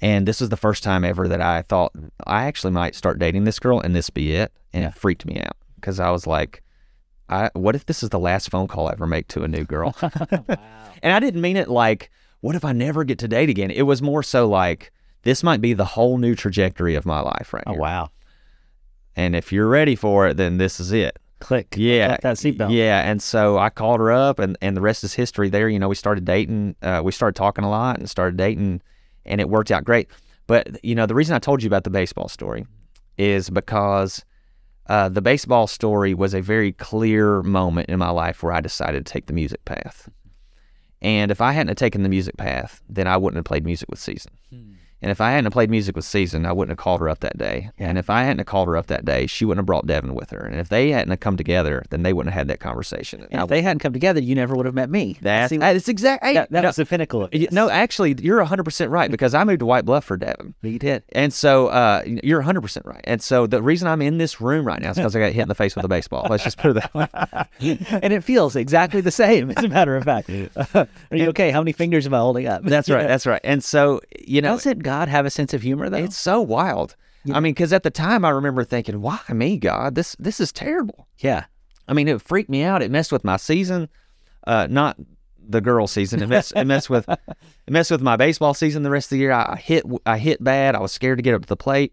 [0.00, 1.92] and this was the first time ever that I thought
[2.26, 4.88] I actually might start dating this girl and this be it, and Yeah.
[4.88, 6.62] it freaked me out because I was like,
[7.28, 9.64] I what if this is the last phone call I ever make to a new
[9.64, 9.94] girl?
[11.02, 12.10] And I didn't mean it like,
[12.42, 13.70] what if I never get to date again?
[13.70, 14.92] It was more so like,
[15.22, 17.80] this might be the whole new trajectory of my life right oh here.
[17.80, 18.10] wow.
[19.16, 21.18] And if you're ready for it, then this is it.
[21.40, 21.74] Click.
[21.76, 22.72] Yeah, Click that seatbelt.
[22.74, 25.48] Yeah, and so I called her up, and, and the rest is history.
[25.48, 26.76] There, you know, we started dating.
[26.82, 28.82] Uh, we started talking a lot, and started dating,
[29.24, 30.08] and it worked out great.
[30.46, 32.66] But you know, the reason I told you about the baseball story
[33.18, 34.24] is because
[34.88, 39.06] uh, the baseball story was a very clear moment in my life where I decided
[39.06, 40.08] to take the music path.
[41.02, 44.00] And if I hadn't taken the music path, then I wouldn't have played music with
[44.00, 44.32] Season.
[45.02, 47.38] And if I hadn't played music with Season, I wouldn't have called her up that
[47.38, 47.70] day.
[47.78, 47.88] Yeah.
[47.88, 50.30] And if I hadn't called her up that day, she wouldn't have brought Devin with
[50.30, 50.40] her.
[50.40, 53.26] And if they hadn't come together, then they wouldn't have had that conversation.
[53.30, 55.16] And if they hadn't come together, you never would have met me.
[55.20, 57.50] that's, See, that's exactly that, that was the pinnacle of this.
[57.50, 60.54] no, actually, you're 100% right because I moved to White Bluff for Devin.
[60.62, 61.02] you did.
[61.12, 63.00] And so uh, you're 100% right.
[63.04, 65.42] And so the reason I'm in this room right now is because I got hit
[65.42, 66.26] in the face with a baseball.
[66.28, 67.08] Let's just put it that way.
[68.02, 70.30] and it feels exactly the same, as a matter of fact.
[70.74, 71.50] Are you okay?
[71.50, 72.62] How many fingers am I holding up?
[72.64, 73.06] That's right.
[73.06, 73.40] That's right.
[73.44, 75.98] And so, you know, Doesn't God have a sense of humor, though?
[75.98, 76.96] it's so wild.
[77.32, 79.94] I mean, because at the time I remember thinking, why me, God?
[79.94, 81.06] This, this is terrible.
[81.18, 81.44] yeah.
[81.86, 82.82] I mean, it freaked me out.
[82.82, 83.88] It messed with my season,
[84.46, 84.96] uh, not
[85.38, 86.22] the girl season.
[86.22, 87.20] It messed, it messed with, it
[87.68, 88.82] messed with my baseball season.
[88.82, 90.74] The rest of the year, I, I hit, I hit bad.
[90.74, 91.92] I was scared to get up to the plate.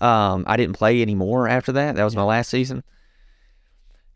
[0.00, 1.96] Um, I didn't play anymore after that.
[1.96, 2.84] That was my last season.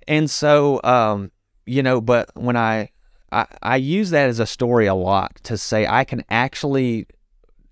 [0.06, 1.30] And so, um,
[1.66, 2.90] you know, but when I,
[3.30, 7.06] I, I use that as a story a lot to say I can actually,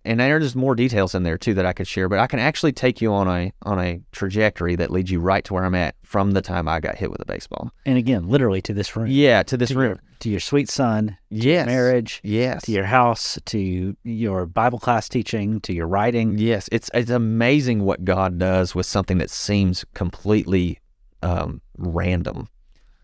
[0.05, 2.72] and there's more details in there too that I could share, but I can actually
[2.72, 5.94] take you on a on a trajectory that leads you right to where I'm at
[6.03, 7.70] from the time I got hit with a baseball.
[7.86, 9.07] And again, literally to this room.
[9.09, 9.88] Yeah, to this To room.
[9.88, 11.66] your, to your sweet son, Yes.
[11.66, 12.62] marriage, Yes.
[12.64, 16.38] to your house, to your Bible class teaching, to your writing.
[16.38, 20.78] Yes, it's it's amazing what God does with something that seems completely
[21.22, 22.48] um, random.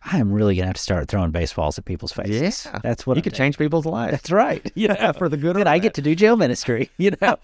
[0.09, 2.67] I am really gonna have to start throwing baseballs at people's faces.
[2.67, 2.79] Yeah.
[2.83, 3.39] that's what you I'm could doing.
[3.39, 4.13] change people's lives.
[4.13, 4.71] That's right.
[4.77, 5.57] Yeah, for the good.
[5.57, 6.91] Then I get to do jail ministry.
[6.99, 7.37] You know.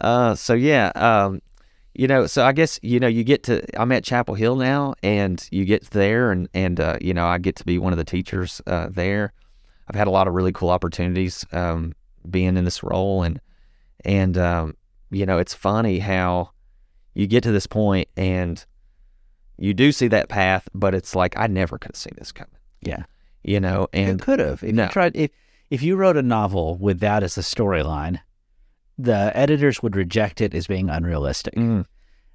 [0.00, 1.40] Uh, so yeah, um,
[1.94, 3.62] you know, so I guess you know you get to.
[3.80, 7.38] I'm at Chapel Hill now, and you get there, and and uh, you know I
[7.38, 9.32] get to be one of the teachers uh, there.
[9.88, 11.92] I've had a lot of really cool opportunities um,
[12.28, 13.40] being in this role, and
[14.04, 14.76] and um,
[15.10, 16.50] you know it's funny how
[17.14, 18.64] you get to this point and
[19.62, 22.58] you do see that path, but it's like I never could have seen this coming.
[22.80, 23.04] Yeah.
[23.44, 24.62] You know, And could have.
[24.62, 24.84] If No.
[24.84, 25.30] you tried if
[25.70, 28.18] if you wrote a novel with that as the storyline,
[28.98, 31.54] the editors would reject it as being unrealistic.
[31.54, 31.84] Mm,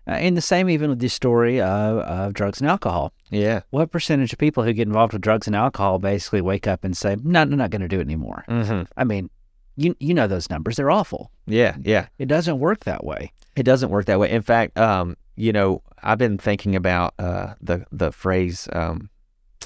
[0.08, 3.12] Uh, and the same even with the story of, of drugs and alcohol.
[3.30, 6.84] yeah, What percentage of people who get involved with drugs and alcohol basically wake up
[6.86, 8.44] and say, "No, I'm not going to do it anymore"?
[8.48, 9.30] hmm I mean,
[9.76, 11.30] you you know those numbers; they're awful.
[11.46, 12.08] yeah, yeah.
[12.18, 13.32] It doesn't work that way.
[13.56, 14.30] It doesn't work that way.
[14.32, 19.10] In fact, um, you know, I've been thinking about uh, the the phrase um,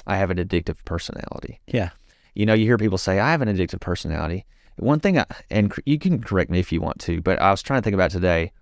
[0.06, 1.90] "I have an addictive personality." Yeah.
[2.34, 4.44] You know, you hear people say, "I have an addictive personality."
[4.76, 7.62] One thing, I, and you can correct me if you want to, but I was
[7.62, 8.52] trying to think about today.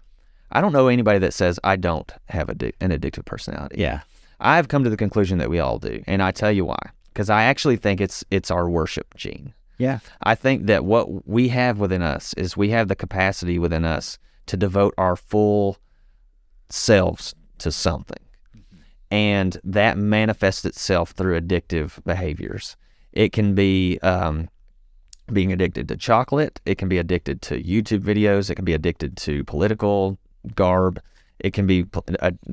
[0.53, 3.77] I don't know anybody that says I don't have addi- an addictive personality.
[3.79, 4.01] Yeah.
[4.41, 6.81] I've come to the conclusion that we all do, and I tell you why.
[7.13, 9.53] Because I actually think it's it's our worship gene.
[9.79, 10.01] Yeah.
[10.23, 14.19] I think that what we have within us is we have the capacity within us
[14.47, 15.79] to devote our full
[16.73, 18.19] selves to something.
[19.11, 22.77] And that manifests itself through addictive behaviors.
[23.13, 24.49] It can be um,
[25.33, 29.17] being addicted to chocolate, it can be addicted to YouTube videos, it can be addicted
[29.19, 30.19] to political
[30.55, 31.01] garb,
[31.39, 31.87] it can be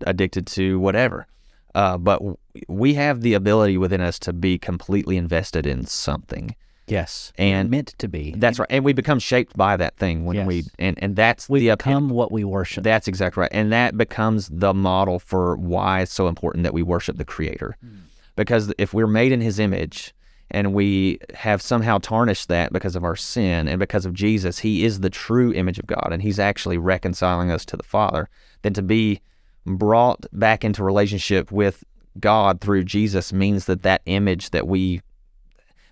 [0.05, 1.27] addicted to whatever.
[1.75, 2.21] Uh, but
[2.67, 6.55] we have the ability within us to be completely invested in something.
[6.87, 7.33] Yes.
[7.37, 8.33] And meant to be.
[8.37, 11.59] That's right, and we become shaped by that thing when we and and that's we
[11.59, 12.83] the become what we worship.
[12.83, 16.83] that's exactly right, and that becomes the model for why it's so important that we
[16.83, 17.97] worship the Creator, hmm.
[18.35, 20.13] because if we're made in His image
[20.49, 24.85] and we have somehow tarnished that because of our sin and because of Jesus, He
[24.85, 28.29] is the true image of God, and He's actually reconciling us to the Father.
[28.61, 29.21] Then to be
[29.65, 31.83] brought back into relationship with
[32.19, 35.01] God through Jesus means that that image that we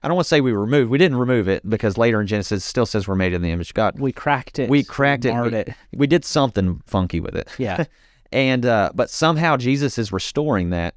[0.06, 0.92] I don't want to say we removed.
[0.92, 3.50] We didn't remove it because later in Genesis it still says we're made in the
[3.50, 4.00] image of God.
[4.00, 4.70] we cracked it.
[4.70, 5.34] We cracked it.
[5.34, 5.74] We, it.
[5.96, 7.50] we did something funky with it.
[7.58, 7.86] Yeah.
[8.32, 10.96] And uh, but somehow Jesus is restoring that.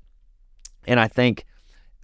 [0.88, 1.44] And I think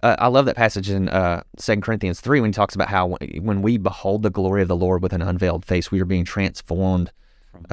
[0.01, 3.17] uh, I love that passage in uh, 2 Corinthians 3 when he talks about how
[3.41, 6.23] when we behold the glory of the Lord with an unveiled face, we are being
[6.23, 7.11] transformed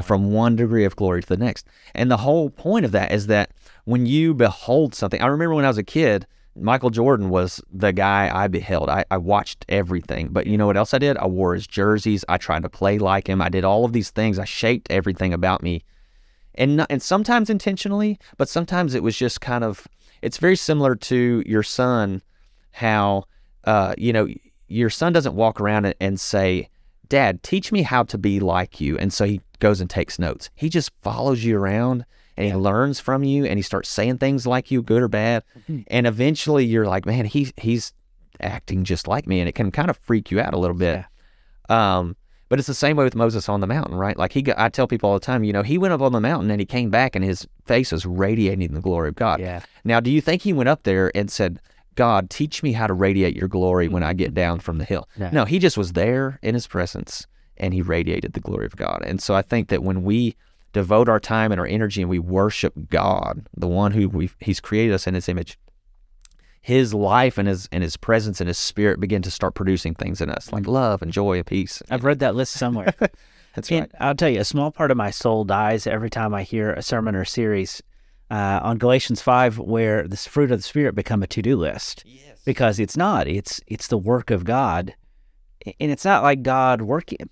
[0.02, 1.66] from one degree of glory to the next.
[1.94, 3.52] And the whole point of that is that
[3.84, 7.92] when you behold something, I remember when I was a kid, Michael Jordan was the
[7.92, 8.90] guy I beheld.
[8.90, 10.28] I, I watched everything.
[10.28, 11.16] But you know what else I did?
[11.16, 12.24] I wore his jerseys.
[12.28, 13.40] I tried to play like him.
[13.40, 14.38] I did all of these things.
[14.38, 15.82] I shaped everything about me.
[16.54, 19.88] And, not, and sometimes intentionally, but sometimes it was just kind of,
[20.20, 22.20] it's very similar to your son,
[22.72, 23.24] how,
[23.64, 24.28] uh, you know,
[24.68, 26.68] your son doesn't walk around and, and say,
[27.08, 28.98] Dad, teach me how to be like you.
[28.98, 30.50] And so he goes and takes notes.
[30.54, 32.04] He just follows you around
[32.42, 35.44] and he learns from you and he starts saying things like you, good or bad.
[35.86, 37.92] And eventually you're like, man, he's he's
[38.40, 39.38] acting just like me.
[39.38, 41.04] And it can kind of freak you out a little bit.
[41.68, 42.16] Um,
[42.48, 44.16] but it's the same way with Moses on the mountain, right?
[44.16, 46.12] Like he, got, I tell people all the time, you know, he went up on
[46.12, 49.40] the mountain and he came back and his face was radiating the glory of God.
[49.40, 49.62] Yeah.
[49.84, 51.60] Now, do you think he went up there and said,
[51.94, 55.08] God, teach me how to radiate your glory when I get down from the hill?
[55.16, 55.30] No.
[55.32, 57.26] No, he just was there in his presence
[57.56, 59.02] and he radiated the glory of God.
[59.06, 60.36] And so I think that when we
[60.72, 64.60] devote our time and our energy and we worship God, the one who we he's
[64.60, 65.58] created us in his image,
[66.60, 70.20] his life and his and his presence and his spirit begin to start producing things
[70.20, 71.82] in us like love and joy and peace.
[71.90, 72.94] I've read that list somewhere.
[73.54, 73.90] That's And right.
[74.00, 76.82] I'll tell you, a small part of my soul dies every time I hear a
[76.82, 77.82] sermon or series
[78.30, 82.02] uh, on Galatians five, where the fruit of the Spirit become a to-do list.
[82.06, 82.40] Yes.
[82.46, 83.28] Because it's not.
[83.28, 84.94] It's it's the work of God,
[85.78, 87.28] and it's not like God working.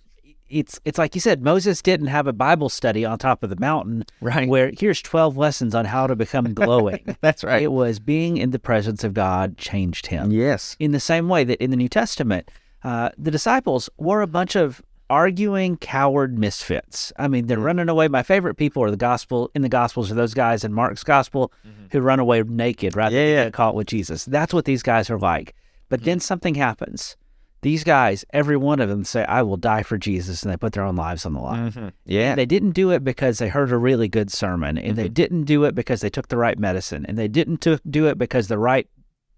[0.50, 1.42] It's it's like you said.
[1.42, 4.48] Moses didn't have a Bible study on top of the mountain, Right.
[4.48, 7.16] Where here's twelve lessons on how to become glowing.
[7.20, 7.62] That's right.
[7.62, 10.76] It was being in the presence of God changed him Yes.
[10.78, 12.50] in the same way that in the New Testament,
[12.82, 17.12] uh, the disciples were a bunch of arguing coward misfits.
[17.18, 17.66] I mean, they're mm-hmm.
[17.66, 18.08] running away.
[18.08, 21.52] My favorite people are the gospel in the gospels are those guys in Mark's gospel
[21.66, 21.86] mm-hmm.
[21.90, 23.44] who run away naked rather Yeah, than yeah.
[23.44, 24.24] get caught with Jesus.
[24.24, 25.54] That's what these guys are like.
[25.88, 26.06] But mm-hmm.
[26.06, 27.16] then something happens.
[27.62, 30.72] These guys, every one of them say, I will die for Jesus, and they put
[30.72, 31.92] their own lives on the line.
[32.06, 32.34] Yeah.
[32.34, 35.64] They didn't do it because they heard a really good sermon, and they didn't do
[35.64, 38.58] it because they took the right medicine, and they didn't to- do it because the
[38.58, 38.88] right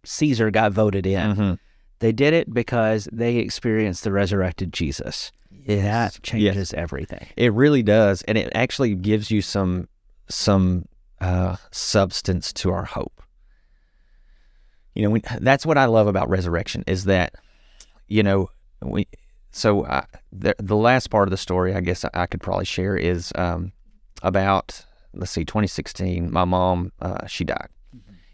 [0.04, 1.34] Caesar got voted in.
[1.36, 1.58] Mhm.
[1.98, 5.30] They did it because they experienced the resurrected Jesus.
[5.66, 7.26] That changes everything.
[7.36, 9.88] It really does, and it actually gives you some
[10.28, 10.86] some
[11.20, 13.22] uh, substance to our hope.
[14.94, 17.34] You know, we, that's what I love about resurrection is that,
[18.12, 18.50] you know,
[18.82, 19.08] we.
[19.50, 22.96] So I, the the last part of the story, I guess I could probably share
[22.96, 23.72] is um,
[24.22, 24.84] about
[25.14, 26.30] let's see, 2016.
[26.30, 27.68] My mom, uh, she died,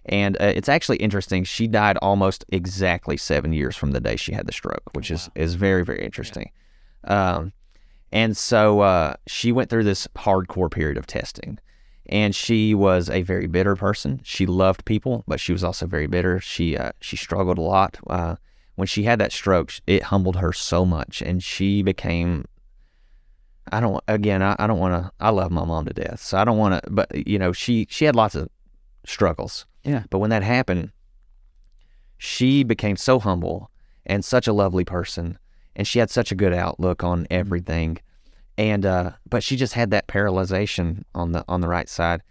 [0.04, 1.44] and uh, it's actually interesting.
[1.44, 5.30] She died almost exactly seven years from the day she had the stroke, which is
[5.34, 6.50] is very very interesting.
[7.04, 7.52] Um,
[8.10, 11.58] and so uh, she went through this hardcore period of testing.
[12.10, 14.20] And she was a very bitter person.
[14.24, 16.40] She loved people, but she was also very bitter.
[16.40, 17.98] She uh, she struggled a lot.
[18.78, 22.44] When she had that stroke, it humbled her so much, and she became.
[23.72, 24.40] I don't again.
[24.40, 25.10] I, I don't want to.
[25.18, 26.88] I love my mom to death, so I don't want to.
[26.88, 28.48] But you know, she she had lots of
[29.04, 29.66] struggles.
[29.82, 30.04] Yeah.
[30.10, 30.92] But when that happened,
[32.18, 33.72] she became so humble
[34.06, 35.40] and such a lovely person,
[35.74, 37.98] and she had such a good outlook on everything.
[38.56, 42.22] And uh, but she just had that paralyzation on the on the right side,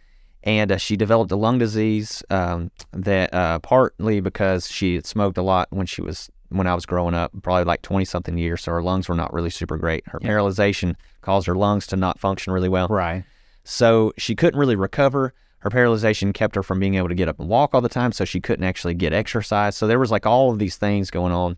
[0.43, 5.37] and uh, she developed a lung disease um, that uh, partly because she had smoked
[5.37, 8.63] a lot when she was when I was growing up, probably like twenty something years,
[8.63, 10.07] so her lungs were not really super great.
[10.07, 12.87] Her paralyzation caused her lungs to not function really well.
[12.87, 13.23] Right.
[13.63, 15.33] So she couldn't really recover.
[15.59, 18.11] Her paralyzation kept her from being able to get up and walk all the time,
[18.11, 19.75] so she couldn't actually get exercise.
[19.75, 21.57] So there was like all of these things going on.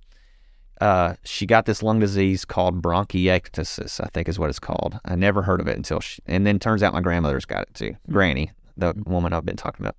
[0.82, 5.00] uh, she got this lung disease called bronchiectasis, I think is what it's called.
[5.06, 7.74] I never heard of it until she, and then turns out my grandmother's got it
[7.74, 7.96] too.
[8.10, 9.96] Granny, the woman I've been talking about.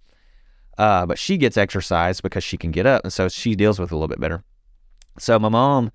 [0.78, 3.92] Uh, but she gets exercise because she can get up, and so she deals with
[3.92, 4.42] it a little bit better.
[5.18, 5.92] So my mom,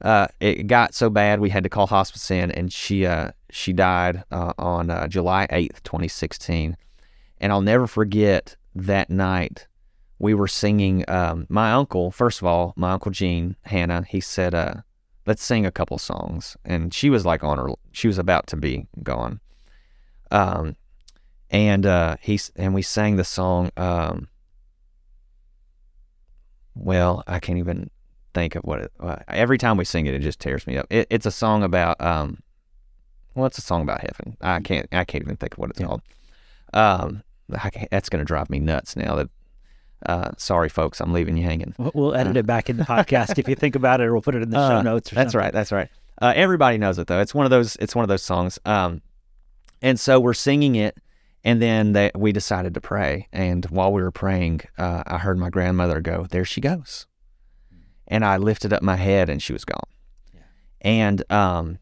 [0.00, 3.72] uh, it got so bad we had to call hospice in, and she uh, she
[3.72, 6.76] died uh, on uh, July eighth, twenty sixteen.
[7.38, 9.66] And I'll never forget that night.
[10.18, 11.04] We were singing.
[11.08, 14.74] Um, my uncle, first of all, my uncle Gene Hannah, he said, uh,
[15.26, 17.68] "Let's sing a couple songs," and she was like on her.
[17.92, 19.40] She was about to be gone.
[20.30, 20.76] Um,
[21.50, 23.70] and uh, he and we sang the song.
[23.76, 24.28] Um,
[26.74, 27.90] well, I can't even
[28.34, 28.92] think of what it.
[29.00, 30.86] Uh, every time we sing it, it just tears me up.
[30.90, 32.00] It, it's a song about.
[32.00, 32.40] Um,
[33.34, 34.36] well, it's a song about heaven.
[34.40, 34.86] I can't.
[34.92, 35.86] I can't even think of what it's Yeah.
[35.86, 36.02] called.
[36.72, 37.22] Um,
[37.52, 39.16] I can't- that's going to drive me nuts now.
[39.16, 39.28] That.
[40.06, 41.74] Uh, sorry, folks, I'm leaving you hanging.
[41.78, 44.34] We'll- edit it back in the podcast if you think about it, or we'll put
[44.34, 45.10] it in the show Uh, notes.
[45.10, 45.44] Or That's something.
[45.46, 45.52] right.
[45.52, 45.88] That's right.
[46.20, 47.20] Uh, everybody knows it though.
[47.20, 47.76] It's one of those.
[47.76, 48.58] It's one of those songs.
[48.66, 49.00] Um,
[49.82, 50.96] and so we're singing it,
[51.42, 53.28] and then they, we decided to pray.
[53.32, 57.06] And while we were praying, uh, I heard my grandmother go, "There she goes,"
[58.08, 59.88] and I lifted up my head, and she was gone.
[60.80, 61.78] And um,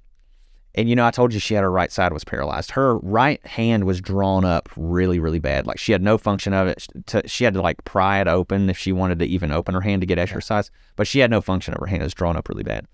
[0.74, 2.70] and you know, I told you she had her right side was paralyzed.
[2.70, 5.66] Her right hand was drawn up really, really bad.
[5.66, 6.86] Like she had no function of it.
[7.06, 9.82] To, she had to like pry it open if she wanted to even open her
[9.82, 10.70] hand to get exercise.
[10.96, 12.02] But she had no function of her hand.
[12.02, 12.86] It was drawn up really bad.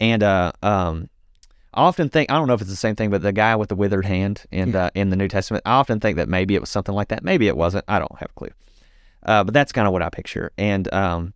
[0.00, 1.08] And uh, um,
[1.74, 3.68] I often think I don't know if it's the same thing, but the guy with
[3.68, 6.60] the withered hand in uh, in the New Testament, I often think that maybe it
[6.60, 7.22] was something like that.
[7.22, 7.84] Maybe it wasn't.
[7.86, 8.50] I don't have a clue.
[9.22, 10.52] Uh, but that's kind of what I picture.
[10.58, 11.34] And um,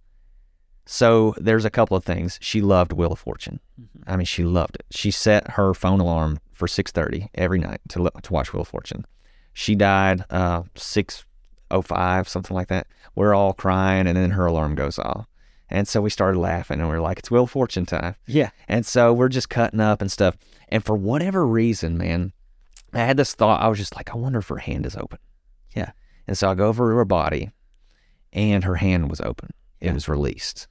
[0.93, 2.37] so there's a couple of things.
[2.43, 3.61] She loved Wheel of Fortune.
[4.09, 4.87] I mean, she loved it.
[4.91, 9.07] She set her phone alarm for 6:30 every night to to watch Wheel of Fortune.
[9.53, 12.87] She died uh 6:05, something like that.
[13.15, 15.27] We're all crying, and then her alarm goes off.
[15.69, 18.51] And so we started laughing, and we are like, "It's Wheel of Fortune time." Yeah.
[18.69, 20.37] And so we're just cutting up and stuff.
[20.69, 22.33] And for whatever reason, man,
[22.93, 23.61] I had this thought.
[23.63, 25.19] I was just like, I wonder if her hand is open.
[25.77, 25.93] Yeah.
[26.27, 27.51] And so I go over to her body,
[28.33, 29.51] and her hand was open.
[29.81, 29.93] It Yeah.
[29.95, 30.67] was released.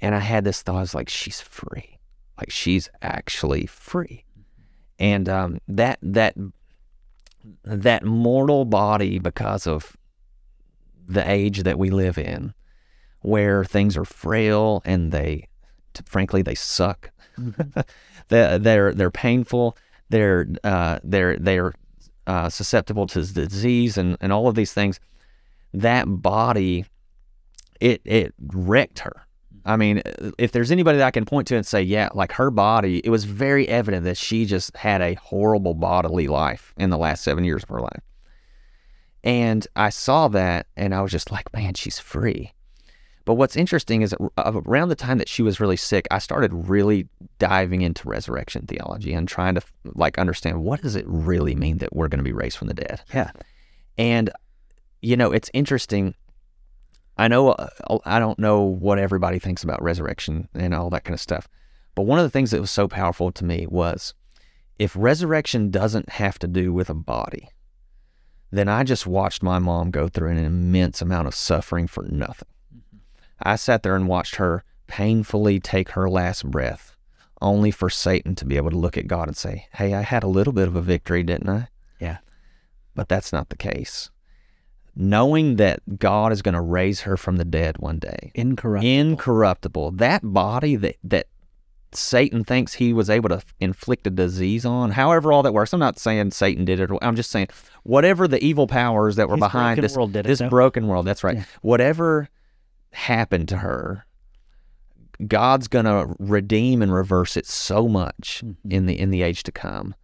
[0.00, 0.76] And I had this thought.
[0.76, 1.98] I was like, she's free.
[2.38, 4.24] Like she's actually free.
[4.98, 6.34] And um, that that
[7.64, 9.96] that mortal body, because of
[11.06, 12.52] the age that we live in,
[13.20, 15.48] where things are frail and they,
[16.04, 17.10] frankly, they suck.
[18.28, 19.76] they're, they're they're painful.
[20.10, 21.72] They're uh, they're they're
[22.26, 25.00] uh, susceptible to disease and, and all of these things.
[25.72, 26.86] That body,
[27.80, 29.27] it it wrecked her.
[29.68, 30.02] I mean,
[30.38, 33.10] if there's anybody that I can point to and say, yeah, like her body, it
[33.10, 37.44] was very evident that she just had a horrible bodily life in the last seven
[37.44, 38.00] years of her life.
[39.22, 42.54] And I saw that and I was just like, man, she's free.
[43.26, 47.06] But what's interesting is around the time that she was really sick, I started really
[47.38, 51.94] diving into resurrection theology and trying to like understand what does it really mean that
[51.94, 53.02] we're going to be raised from the dead.
[53.12, 53.32] Yeah.
[53.98, 54.30] And
[55.02, 56.14] you know, it's interesting.
[57.18, 61.14] I know uh, I don't know what everybody thinks about resurrection and all that kind
[61.14, 61.48] of stuff.
[61.94, 64.14] But one of the things that was so powerful to me was
[64.78, 67.48] if resurrection doesn't have to do with a body,
[68.52, 72.48] then I just watched my mom go through an immense amount of suffering for nothing.
[73.42, 76.96] I sat there and watched her painfully take her last breath,
[77.42, 80.22] only for Satan to be able to look at God and say, Hey, I had
[80.22, 81.68] a little bit of a victory, didn't I?
[82.00, 82.18] Yeah.
[82.94, 84.10] But that's not the case.
[85.00, 88.84] Knowing that God is going to raise her from the dead one day, Incorrupt.
[88.84, 91.28] incorruptible, that body that, that
[91.92, 95.72] Satan thinks he was able to inflict a disease on, however all that works.
[95.72, 96.90] I'm not saying Satan did it.
[97.00, 97.46] I'm just saying
[97.84, 101.06] whatever the evil powers that were His behind this, world did it, this broken world.
[101.06, 101.36] That's right.
[101.36, 101.44] Yeah.
[101.62, 102.28] Whatever
[102.90, 104.04] happened to her,
[105.26, 108.70] God's gonna redeem and reverse it so much Mm-hmm.
[108.72, 109.94] in the in the age to come.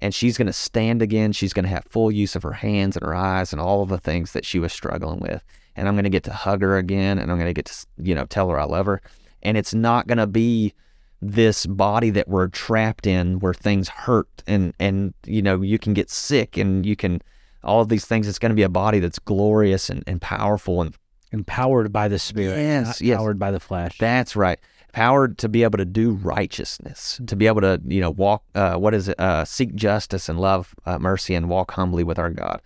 [0.00, 1.32] And she's gonna stand again.
[1.32, 3.98] She's gonna have full use of her hands and her eyes and all of the
[3.98, 5.42] things that she was struggling with.
[5.76, 8.24] And I'm gonna get to hug her again, and I'm gonna get to you know
[8.24, 9.00] tell her I love her.
[9.42, 10.74] And it's not gonna be
[11.20, 15.92] this body that we're trapped in where things hurt and and you know you can
[15.92, 17.20] get sick and you can
[17.64, 20.80] all of these things it's going to be a body that's glorious and, and powerful
[20.80, 20.94] and
[21.30, 22.56] Empowered by the Spirit.
[22.56, 23.18] Yes, yes.
[23.18, 23.98] Powered by the flesh.
[23.98, 24.58] that's right
[24.92, 28.74] powered to be able to do righteousness to be able to you know walk uh,
[28.74, 32.30] what is it uh, seek justice and love uh, mercy and walk humbly with our
[32.30, 32.60] god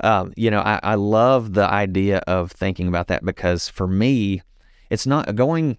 [0.00, 4.42] um, you know I, I love the idea of thinking about that because for me
[4.90, 5.78] it's not going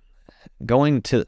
[0.65, 1.25] going to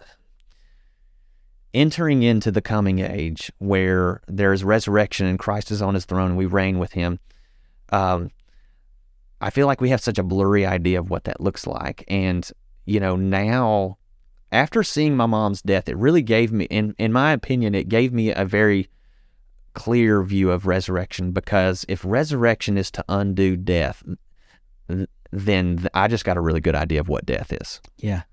[1.74, 6.30] entering into the coming age where there is resurrection and Christ is on his throne
[6.30, 7.20] and we reign with him.
[7.92, 8.32] Um,
[9.42, 12.04] I feel like we have such a blurry idea of what that looks like.
[12.08, 12.50] And,
[12.86, 13.98] you know, now
[14.52, 18.12] after seeing my mom's death, it really gave me, in in my opinion, it gave
[18.14, 18.90] me a very
[19.74, 24.04] clear view of resurrection because if resurrection is to undo death,
[25.32, 27.80] then I just got a really good idea of what death is.
[27.98, 28.24] Yeah.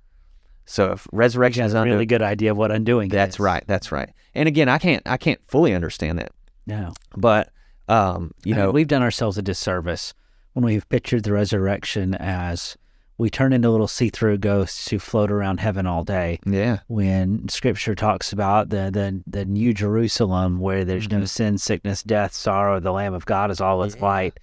[0.65, 3.41] So if resurrection Has is a really good idea of what undoing that's is.
[3.41, 4.11] right, that's right.
[4.35, 6.33] And again, I can't I can't fully understand that,
[6.67, 6.93] No.
[7.17, 7.51] but
[7.89, 10.13] um, you I mean, know, we've done ourselves a disservice
[10.55, 12.77] when we've pictured the resurrection as
[13.19, 16.39] we turn into little see-through ghosts who float around heaven all day.
[16.45, 21.29] yeah, When Scripture talks about the the, the New Jerusalem, where there's no Mhm.
[21.29, 24.39] sin, sickness, death, sorrow, the Lamb of God is all its light.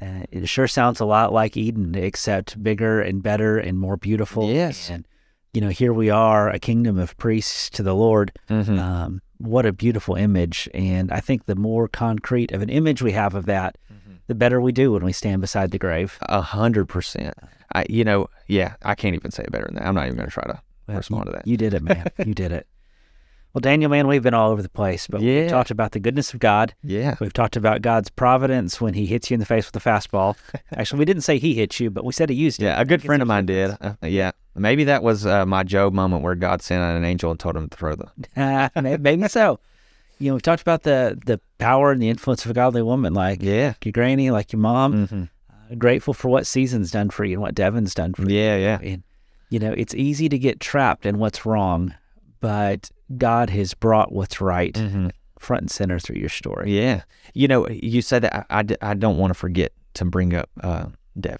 [0.00, 4.50] Uh, it sure sounds a lot like Eden, except bigger and better and more beautiful.
[4.50, 4.90] Yes.
[4.90, 5.06] And
[5.54, 8.32] you know, here we are, a kingdom of priests to the Lord.
[8.48, 8.78] Mhm.
[8.78, 10.66] Um, what a beautiful image.
[10.72, 13.76] And I think the more concrete of an image we have of that,
[14.28, 16.18] the better we do when we stand beside the grave.
[16.22, 17.34] a hundred percent.
[17.74, 19.86] I, you know, yeah, I can't even say it better than that.
[19.86, 21.46] I'm not even going to try to Well, respond you, to that.
[21.46, 22.06] You did it, man.
[22.26, 22.66] you did it.
[23.54, 25.40] Well, Daniel, man, we've been all over the place, but Yeah.
[25.42, 26.74] we've talked about the goodness of God.
[26.82, 29.86] yeah, We've talked about God's providence when He hits you in the face with a
[29.86, 30.36] fastball.
[30.72, 32.64] Actually, we didn't say He hit you, but we said He used it.
[32.64, 32.80] yeah.
[32.80, 33.76] A good friend of mine did.
[33.80, 37.30] Uh, yeah, maybe that was uh, my Job moment where God sent out an angel
[37.30, 38.70] and told him to throw the.
[38.82, 39.60] May- Maybe so.
[40.18, 43.12] You know, we've talked about the the power and the influence of a godly woman,
[43.12, 43.74] like Yeah.
[43.84, 45.06] your granny, like your mom.
[45.08, 45.26] hmm Uh,
[45.78, 48.36] grateful for what season's done for you and what Devin's done for you.
[48.36, 48.78] Yeah, yeah.
[48.82, 49.02] And,
[49.50, 51.94] you know, it's easy to get trapped in what's wrong,
[52.40, 55.08] but God has brought what's right hmm
[55.42, 56.72] front and center through your story.
[56.72, 57.02] Yeah.
[57.34, 60.86] You know, you said that I I don't want to forget to bring up uh,
[61.18, 61.38] Devin.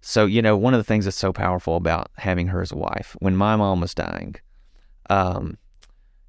[0.00, 2.76] So, you know, one of the things that's so powerful about having her as a
[2.76, 4.36] wife, when my mom was dying,
[5.10, 5.58] um,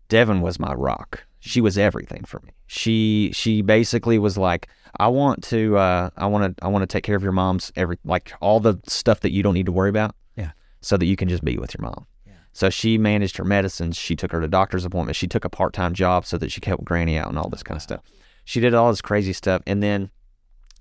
[0.10, 1.24] Devin was my rock.
[1.40, 2.52] She was everything for me.
[2.68, 4.68] She she basically was like,
[4.98, 7.72] I want to uh, I want to I want to take care of your mom's
[7.76, 10.16] every like all the stuff that you don't need to worry about.
[10.36, 10.52] Yeah.
[10.82, 12.06] So that you can just be with your mom.
[12.26, 12.34] Yeah.
[12.54, 13.98] So she managed her medicines.
[13.98, 15.20] She took her to doctor's appointments.
[15.20, 17.50] She took a part time job so that she could help Granny out and all
[17.50, 18.02] this kind of stuff.
[18.46, 19.62] She did all this crazy stuff.
[19.68, 20.10] And then,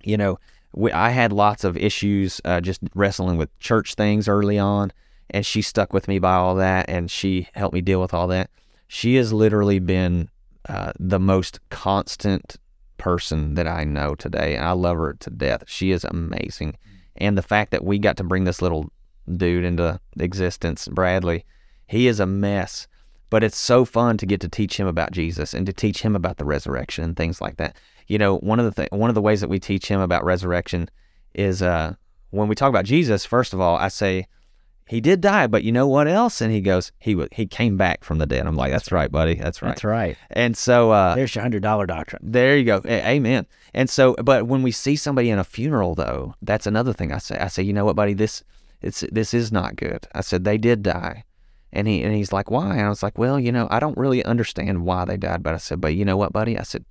[0.02, 0.38] you know,
[0.72, 4.92] we, I had lots of issues uh, just wrestling with church things early on.
[5.30, 6.88] And she stuck with me by all that.
[6.88, 8.48] And she helped me deal with all that.
[8.86, 10.30] She has literally been
[10.68, 12.56] uh, the most constant
[12.98, 14.56] person that I know today.
[14.56, 15.64] And I love her to death.
[15.66, 16.76] She is amazing.
[17.16, 18.90] And the fact that we got to bring this little
[19.36, 21.44] dude into existence, Bradley,
[21.86, 22.86] he is a mess.
[23.30, 26.16] But it's so fun to get to teach him about Jesus and to teach him
[26.16, 27.76] about the resurrection and things like that.
[28.06, 30.24] You know, one of the th- one of the ways that we teach him about
[30.24, 30.88] resurrection
[31.34, 31.94] is uh,
[32.30, 33.26] when we talk about Jesus.
[33.26, 34.26] First of all, I say
[34.88, 36.40] he did die, but you know what else?
[36.40, 38.46] And he goes, he wa he came back from the dead.
[38.46, 39.68] I'm like, that's right, buddy, that's right.
[39.70, 40.16] That's right.
[40.30, 42.22] And so uh, There's your hundred dollar doctrine.
[42.24, 42.80] there you go.
[42.84, 43.46] A- Amen.
[43.74, 47.18] And so, but when we see somebody in a funeral, though, that's another thing I
[47.18, 47.38] say.
[47.38, 48.42] I say, you know what, buddy, this
[48.80, 50.06] it's this is not good.
[50.14, 51.24] I said they did die,
[51.72, 52.72] and he and he's like, why?
[52.76, 55.54] And I was like, well, you know, I don't really understand why they died, but
[55.54, 56.58] I said, but you know what, buddy?
[56.58, 56.84] I said,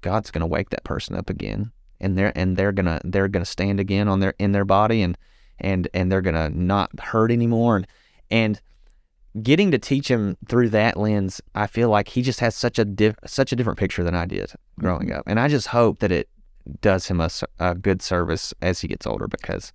[0.00, 3.78] God's gonna wake that person up again, and they're and they're gonna they're gonna stand
[3.78, 5.16] again on their in their body, and
[5.58, 7.86] and and they're gonna not hurt anymore, and
[8.30, 8.60] and
[9.42, 12.84] getting to teach him through that lens, I feel like he just has such a
[12.84, 15.18] diff- such a different picture than I did growing mm-hmm.
[15.18, 16.28] up, and I just hope that it
[16.80, 17.20] does him
[17.58, 19.72] a good service as he gets older because,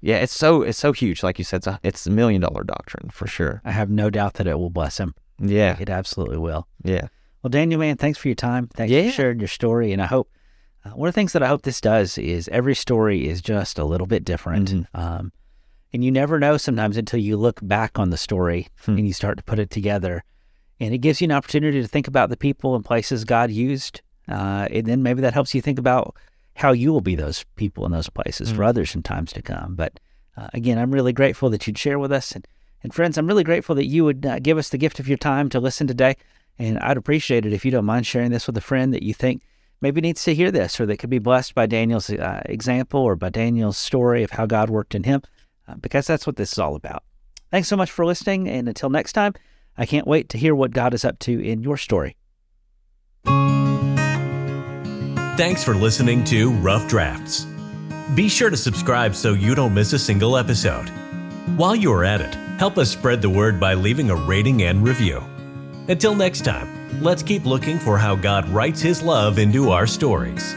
[0.00, 1.22] yeah, it's so it's so huge.
[1.22, 3.60] Like you said, it's a, it's a million dollar doctrine for sure.
[3.64, 5.14] I have no doubt that it will bless him.
[5.40, 6.66] Yeah, It absolutely will.
[6.82, 7.08] yeah,
[7.42, 8.68] Well, Daniel, man, thanks for your time.
[8.74, 9.04] Thanks Yeah.
[9.06, 9.92] for sharing your story.
[9.92, 10.30] And I hope
[10.94, 13.84] one of the things that I hope this does is every story is just a
[13.84, 14.70] little bit different.
[14.70, 14.86] Mhm.
[14.94, 15.32] Um,
[15.92, 18.98] and you never know sometimes until you look back on the story Hmm.
[18.98, 20.22] and you start to put it together.
[20.80, 24.00] And it gives you an opportunity to think about the people and places God used.
[24.28, 26.14] Uh, and then maybe that helps you think about
[26.56, 28.66] how you will be those people in those places for Mm.
[28.68, 29.74] others in times to come.
[29.74, 29.98] But
[30.36, 32.30] uh, again, I'm really grateful that you'd share with us.
[32.32, 32.46] And,
[32.84, 35.18] and friends, I'm really grateful that you would uh, give us the gift of your
[35.18, 36.16] time to listen today.
[36.60, 39.14] And I'd appreciate it if you don't mind sharing this with a friend that you
[39.14, 39.42] think
[39.80, 43.16] maybe needs to hear this or they could be blessed by Daniel's uh, example or
[43.16, 45.22] by Daniel's story of how God worked in him,
[45.66, 47.02] uh, because that's what this is all about.
[47.50, 48.48] Thanks so much for listening.
[48.48, 49.34] And until next time,
[49.76, 52.16] I can't wait to hear what God is up to in your story.
[55.36, 57.46] Thanks for listening to Rough Drafts.
[58.14, 60.88] Be sure to subscribe so you don't miss a single episode.
[61.56, 64.82] While you are at it, help us spread the word by leaving a rating and
[64.86, 65.22] review.
[65.88, 66.68] Until next time,
[67.02, 70.54] let's keep looking for how God writes His love into our stories.